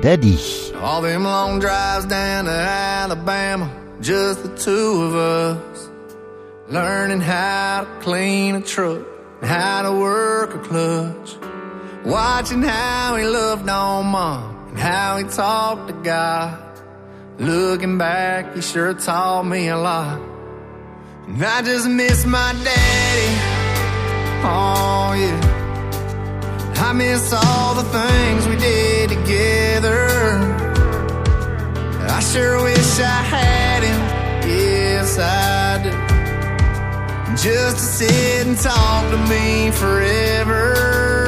Daddy. 0.00 0.40
All 0.82 1.02
them 1.02 1.22
long 1.22 1.60
drives 1.60 2.06
down 2.06 2.46
to 2.46 2.50
Alabama, 2.50 3.70
just 4.00 4.42
the 4.42 4.48
two 4.56 5.02
of 5.04 5.14
us. 5.14 5.88
Learning 6.68 7.20
how 7.20 7.84
to 7.84 8.04
clean 8.04 8.56
a 8.56 8.60
truck, 8.60 9.06
and 9.40 9.48
how 9.48 9.82
to 9.82 9.92
work 9.92 10.52
a 10.52 10.58
clutch. 10.58 11.36
Watching 12.04 12.62
how 12.62 13.14
he 13.14 13.24
loved 13.24 13.68
on 13.68 14.06
mom, 14.06 14.66
and 14.70 14.78
how 14.80 15.18
he 15.18 15.24
talked 15.24 15.86
to 15.86 15.94
God. 16.02 16.58
Looking 17.38 17.96
back, 17.96 18.54
he 18.54 18.60
sure 18.60 18.92
taught 18.94 19.44
me 19.44 19.68
a 19.68 19.76
lot. 19.76 20.20
And 21.26 21.42
I 21.42 21.62
just 21.62 21.88
miss 21.88 22.26
my 22.26 22.52
daddy. 22.62 23.32
Oh, 24.44 25.14
yeah. 25.16 25.52
I 26.76 26.92
miss 26.92 27.32
all 27.32 27.74
the 27.74 27.84
things 27.84 28.46
we 28.48 28.56
did 28.56 29.08
together. 29.08 30.08
I 32.10 32.20
sure 32.20 32.62
wish 32.62 33.00
I 33.00 33.22
had 33.34 33.82
him. 33.82 34.00
Yes, 34.50 35.18
I 35.18 35.82
do. 35.82 35.90
Just 37.36 37.76
to 37.78 37.82
sit 37.82 38.46
and 38.46 38.58
talk 38.58 39.10
to 39.10 39.16
me 39.28 39.70
forever. 39.70 41.21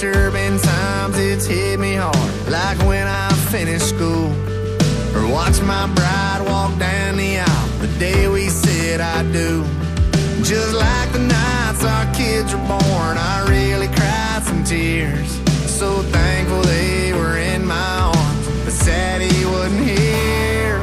Sure 0.00 0.30
been 0.30 0.58
times 0.58 1.18
it's 1.18 1.44
hit 1.44 1.78
me 1.78 1.94
hard, 1.94 2.48
like 2.48 2.78
when 2.88 3.06
I 3.06 3.28
finished 3.52 3.90
school. 3.90 4.32
Or 5.14 5.30
watch 5.30 5.60
my 5.60 5.86
bride 5.94 6.40
walk 6.46 6.78
down 6.78 7.18
the 7.18 7.40
aisle 7.40 7.68
the 7.80 7.88
day 7.98 8.26
we 8.26 8.48
said 8.48 9.02
I 9.02 9.22
do. 9.30 9.62
Just 10.42 10.72
like 10.72 11.12
the 11.12 11.18
nights 11.18 11.84
our 11.84 12.06
kids 12.14 12.54
were 12.54 12.66
born, 12.66 13.18
I 13.18 13.44
really 13.50 13.88
cried 13.88 14.42
some 14.42 14.64
tears. 14.64 15.38
So 15.68 16.00
thankful 16.04 16.62
they 16.62 17.12
were 17.12 17.36
in 17.36 17.66
my 17.66 18.10
arms, 18.16 18.46
but 18.64 18.72
sad 18.72 19.20
he 19.20 19.44
wasn't 19.44 19.86
here. 19.86 20.80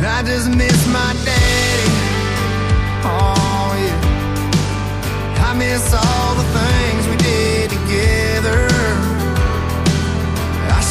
I 0.00 0.22
just 0.24 0.48
miss 0.48 0.86
my 0.86 1.12
daddy. 1.26 1.90
Oh, 3.04 3.76
yeah. 3.84 5.44
I 5.44 5.54
miss 5.58 5.92
all 5.92 6.15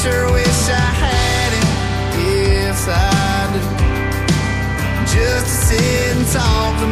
sure 0.05 0.31
wish 0.33 0.69
I 0.69 0.89
had 1.03 1.51
him. 1.57 1.69
Yes, 2.29 2.81
I 2.87 3.49
do. 3.53 3.61
Just 5.13 5.45
to 5.49 5.55
sit 5.67 6.15
and 6.15 6.27
talk 6.37 6.73
to 6.81 6.87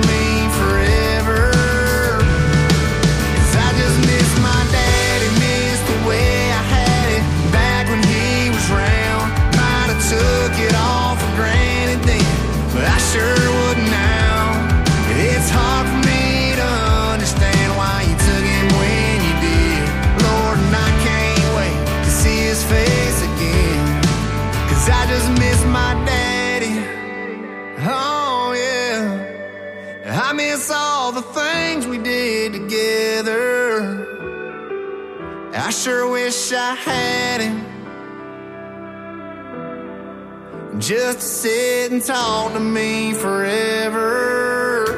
the 31.14 31.22
things 31.22 31.86
we 31.86 32.00
did 32.00 32.54
together. 32.54 34.08
I 35.54 35.70
sure 35.70 36.10
wish 36.10 36.52
I 36.52 36.74
had 36.74 37.42
him. 37.42 37.64
Just 40.80 41.20
to 41.20 41.26
sit 41.26 41.92
and 41.92 42.04
talk 42.04 42.54
to 42.54 42.60
me 42.60 43.14
forever. 43.14 44.93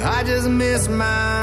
I 0.00 0.24
just 0.24 0.48
my. 0.90 1.38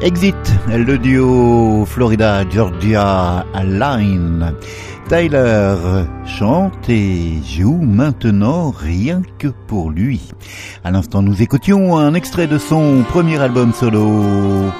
Exit, 0.00 0.34
le 0.68 0.96
duo 0.96 1.84
Florida-Georgia 1.84 3.44
Line. 3.64 4.54
Tyler 5.08 5.74
chante 6.24 6.88
et 6.88 7.40
joue 7.44 7.78
maintenant 7.82 8.70
rien 8.70 9.22
que 9.38 9.48
pour 9.48 9.90
lui. 9.90 10.30
À 10.84 10.90
l'instant, 10.90 11.22
nous 11.22 11.42
écoutions 11.42 11.96
un 11.96 12.14
extrait 12.14 12.46
de 12.46 12.58
son 12.58 13.02
premier 13.08 13.40
album 13.40 13.72
solo. 13.72 14.70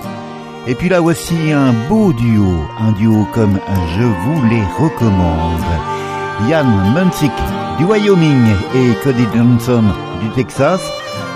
Et 0.67 0.75
puis 0.75 0.89
là 0.89 1.01
voici 1.01 1.51
un 1.53 1.73
beau 1.89 2.13
duo, 2.13 2.63
un 2.79 2.93
duo 2.93 3.27
comme 3.35 3.59
je 3.97 4.05
vous 4.05 4.45
les 4.49 4.63
recommande. 4.79 5.98
Ian 6.47 6.95
Munsick 6.95 7.33
du 7.79 7.85
Wyoming 7.85 8.47
et 8.75 8.95
Cody 9.03 9.27
Johnson 9.35 9.85
du 10.21 10.31
Texas 10.31 10.81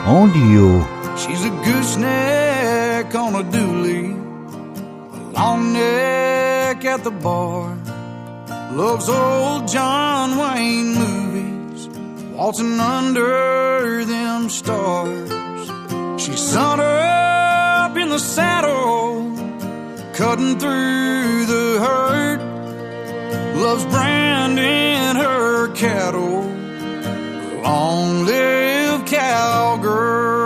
en 0.07 0.29
duo. 0.29 0.81
She's 1.17 1.45
a 1.45 1.51
gooseneck 1.65 3.15
on 3.15 3.35
a 3.35 3.43
dually, 3.43 4.15
a 5.13 5.39
long 5.39 5.73
neck 5.73 6.85
at 6.85 7.03
the 7.03 7.11
bar. 7.11 7.77
Loves 8.73 9.09
old 9.09 9.69
John 9.69 10.39
Wayne 10.39 10.95
movies, 10.95 11.89
waltzing 12.33 12.79
under 12.81 14.05
them 14.05 14.49
stars. 14.49 15.31
She's 16.17 16.41
sun 16.41 16.81
up 16.81 17.97
in 17.97 18.09
the 18.09 18.19
saddle, 18.19 19.37
cutting 20.15 20.59
through 20.59 21.47
the 21.47 21.81
herd. 21.81 22.52
Loves 23.63 23.85
branding 23.85 25.15
her 25.23 25.69
cattle. 25.69 26.43
Long 27.63 28.27
live 28.27 29.07
cowgirls. 29.07 30.42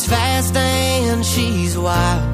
She's 0.00 0.08
fast 0.08 0.56
and 0.56 1.26
she's 1.26 1.76
wild. 1.76 2.24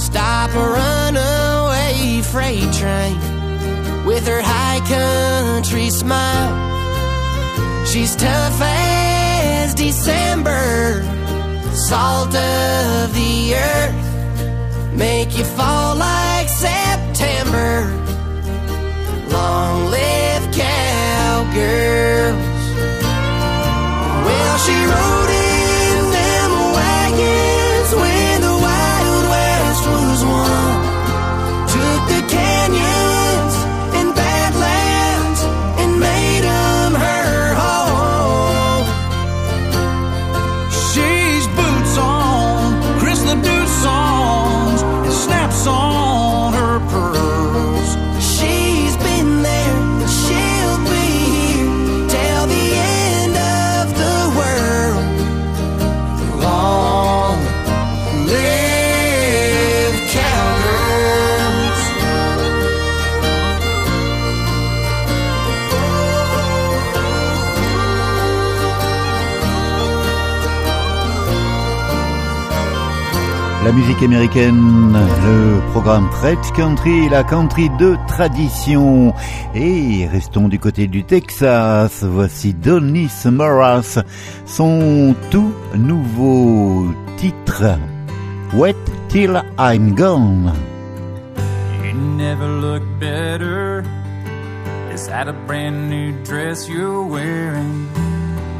Stop 0.00 0.48
a 0.54 0.66
runaway 0.80 2.22
freight 2.22 2.72
train 2.72 3.18
with 4.06 4.26
her 4.26 4.40
high 4.40 4.80
country 4.88 5.90
smile. 5.90 6.54
She's 7.84 8.16
tough 8.16 8.58
as 8.62 9.74
December, 9.74 11.02
salt 11.74 12.34
of 12.34 13.12
the 13.12 13.54
earth, 13.56 14.94
make 14.94 15.36
you 15.36 15.44
fall 15.44 15.96
like 15.96 16.48
September. 16.48 17.92
Long 19.28 19.90
live 19.90 20.50
cowgirls. 20.50 22.38
Well, 24.24 24.58
she 24.64 24.76
rode 24.86 25.25
musique 73.96 74.02
américaine, 74.02 74.92
le 74.92 75.60
programme 75.70 76.08
Fred 76.12 76.38
Country, 76.54 77.08
la 77.08 77.22
country 77.24 77.70
de 77.78 77.96
tradition. 78.08 79.14
Et 79.54 80.06
restons 80.10 80.48
du 80.48 80.58
côté 80.58 80.86
du 80.86 81.04
Texas. 81.04 82.02
Voici 82.02 82.54
Donny 82.54 83.08
Morris, 83.26 83.98
son 84.44 85.14
tout 85.30 85.52
nouveau 85.74 86.86
titre. 87.16 87.64
Wait 88.54 88.76
till 89.08 89.40
I'm 89.58 89.94
gone. 89.94 90.52
You 91.84 91.94
never 91.94 92.48
look 92.48 92.82
better. 93.00 93.84
Is 94.92 95.06
that 95.08 95.28
a 95.28 95.34
brand 95.46 95.88
new 95.88 96.12
dress 96.24 96.68
you're 96.68 97.02
wearing? 97.02 97.88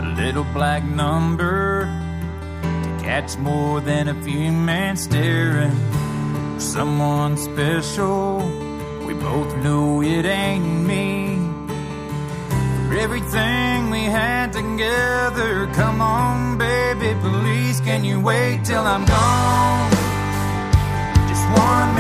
A 0.01 0.15
little 0.17 0.45
black 0.55 0.83
number 0.85 2.06
catch 3.07 3.39
more 3.39 3.81
than 3.81 4.09
a 4.09 4.15
few 4.25 4.51
men 4.51 4.97
staring. 4.97 5.71
Someone 6.59 7.37
special. 7.37 8.39
We 9.07 9.15
both 9.15 9.57
know 9.59 10.03
it 10.03 10.25
ain't 10.25 10.85
me. 10.85 11.39
For 12.89 12.97
everything 12.99 13.91
we 13.91 14.03
had 14.21 14.53
together, 14.53 15.69
come 15.69 16.01
on, 16.01 16.59
baby, 16.59 17.15
please. 17.21 17.81
Can 17.81 18.03
you 18.03 18.21
wait 18.21 18.65
till 18.65 18.83
I'm 18.83 19.05
gone? 19.05 19.91
Just 21.31 21.47
one 21.69 21.96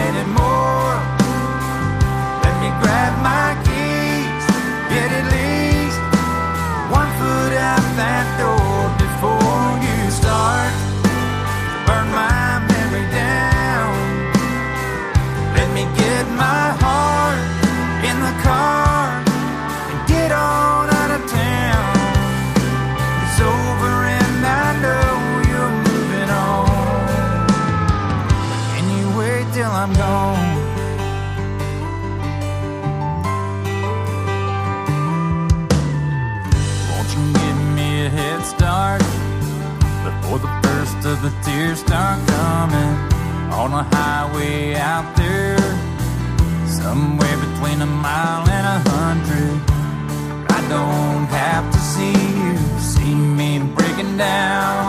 hundred. 49.16 50.50
I 50.50 50.60
don't 50.68 51.26
have 51.26 51.72
to 51.72 51.78
see 51.78 52.12
you 52.12 52.56
see 52.78 53.14
me 53.14 53.58
breaking 53.74 54.16
down. 54.16 54.85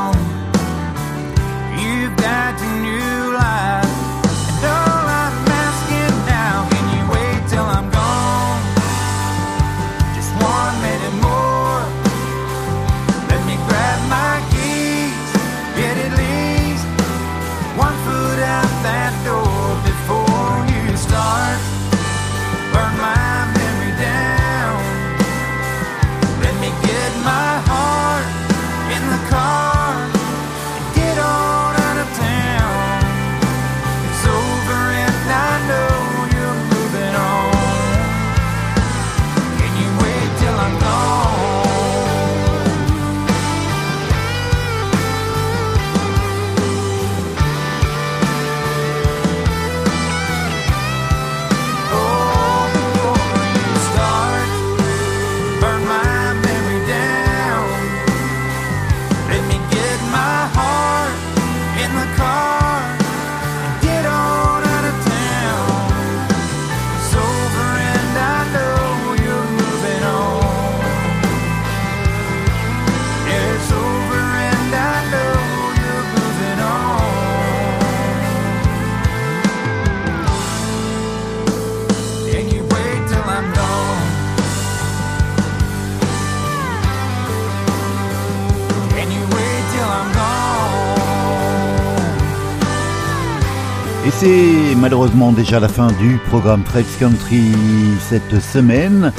Malheureusement 94.87 95.33
déjà 95.33 95.59
la 95.59 95.67
fin 95.67 95.91
du 95.99 96.17
programme 96.29 96.63
Treks 96.63 96.97
Country 96.97 97.51
cette 97.99 98.39
semaine. 98.39 99.11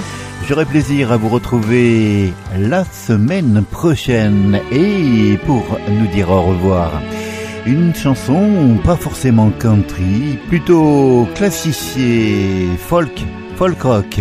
J'aurai 0.47 0.65
plaisir 0.65 1.13
à 1.13 1.19
vous 1.19 1.29
retrouver 1.29 2.33
la 2.59 2.87
semaine 2.87 3.63
prochaine 3.71 4.63
et 4.73 5.37
pour 5.45 5.79
nous 5.91 6.07
dire 6.07 6.31
au 6.31 6.41
revoir. 6.41 7.03
Une 7.67 7.95
chanson 7.95 8.79
pas 8.83 8.97
forcément 8.97 9.51
country, 9.51 10.39
plutôt 10.49 11.29
classifiée 11.35 12.71
folk, 12.79 13.23
folk 13.57 13.83
rock. 13.83 14.21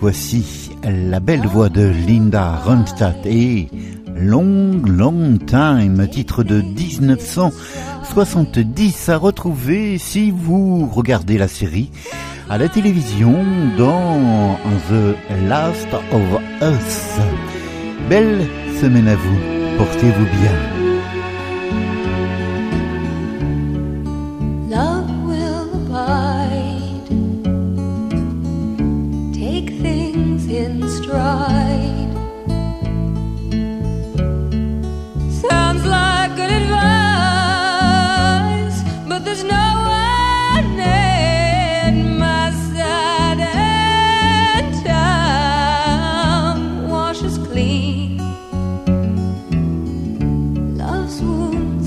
Voici 0.00 0.70
la 0.82 1.18
belle 1.18 1.46
voix 1.46 1.70
de 1.70 1.90
Linda 2.06 2.60
Ronstadt 2.62 3.24
et 3.24 3.70
Long 4.16 4.80
Long 4.86 5.38
Time, 5.38 6.06
titre 6.08 6.44
de 6.44 6.62
1970 6.62 9.08
à 9.08 9.16
retrouver 9.16 9.98
si 9.98 10.30
vous 10.30 10.86
regardez 10.86 11.36
la 11.36 11.48
série 11.48 11.90
à 12.48 12.58
la 12.58 12.68
télévision 12.68 13.44
dans 13.76 14.56
The 14.88 15.16
Last 15.48 15.88
of 16.12 16.22
Us. 16.62 17.18
Belle 18.08 18.46
semaine 18.80 19.08
à 19.08 19.16
vous, 19.16 19.38
portez-vous 19.78 20.26
bien. 20.40 20.73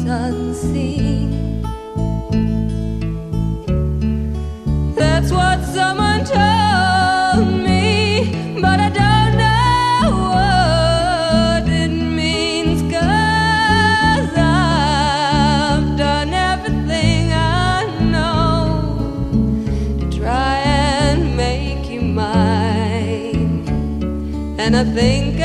Unseen. 0.10 1.62
That's 4.96 5.32
what 5.32 5.64
someone 5.66 6.24
told 6.26 7.48
me, 7.64 8.60
but 8.62 8.80
I 8.80 8.90
don't 8.90 9.38
know 9.44 10.12
what 10.34 11.68
it 11.70 11.92
I've 14.38 15.98
done 15.98 16.34
everything 16.34 17.32
I 17.34 17.86
know 18.14 18.90
to 20.00 20.06
try 20.18 20.60
and 20.60 21.36
make 21.36 21.90
you 21.90 22.02
mine. 22.02 23.68
And 24.60 24.76
I 24.76 24.84
think 24.84 25.37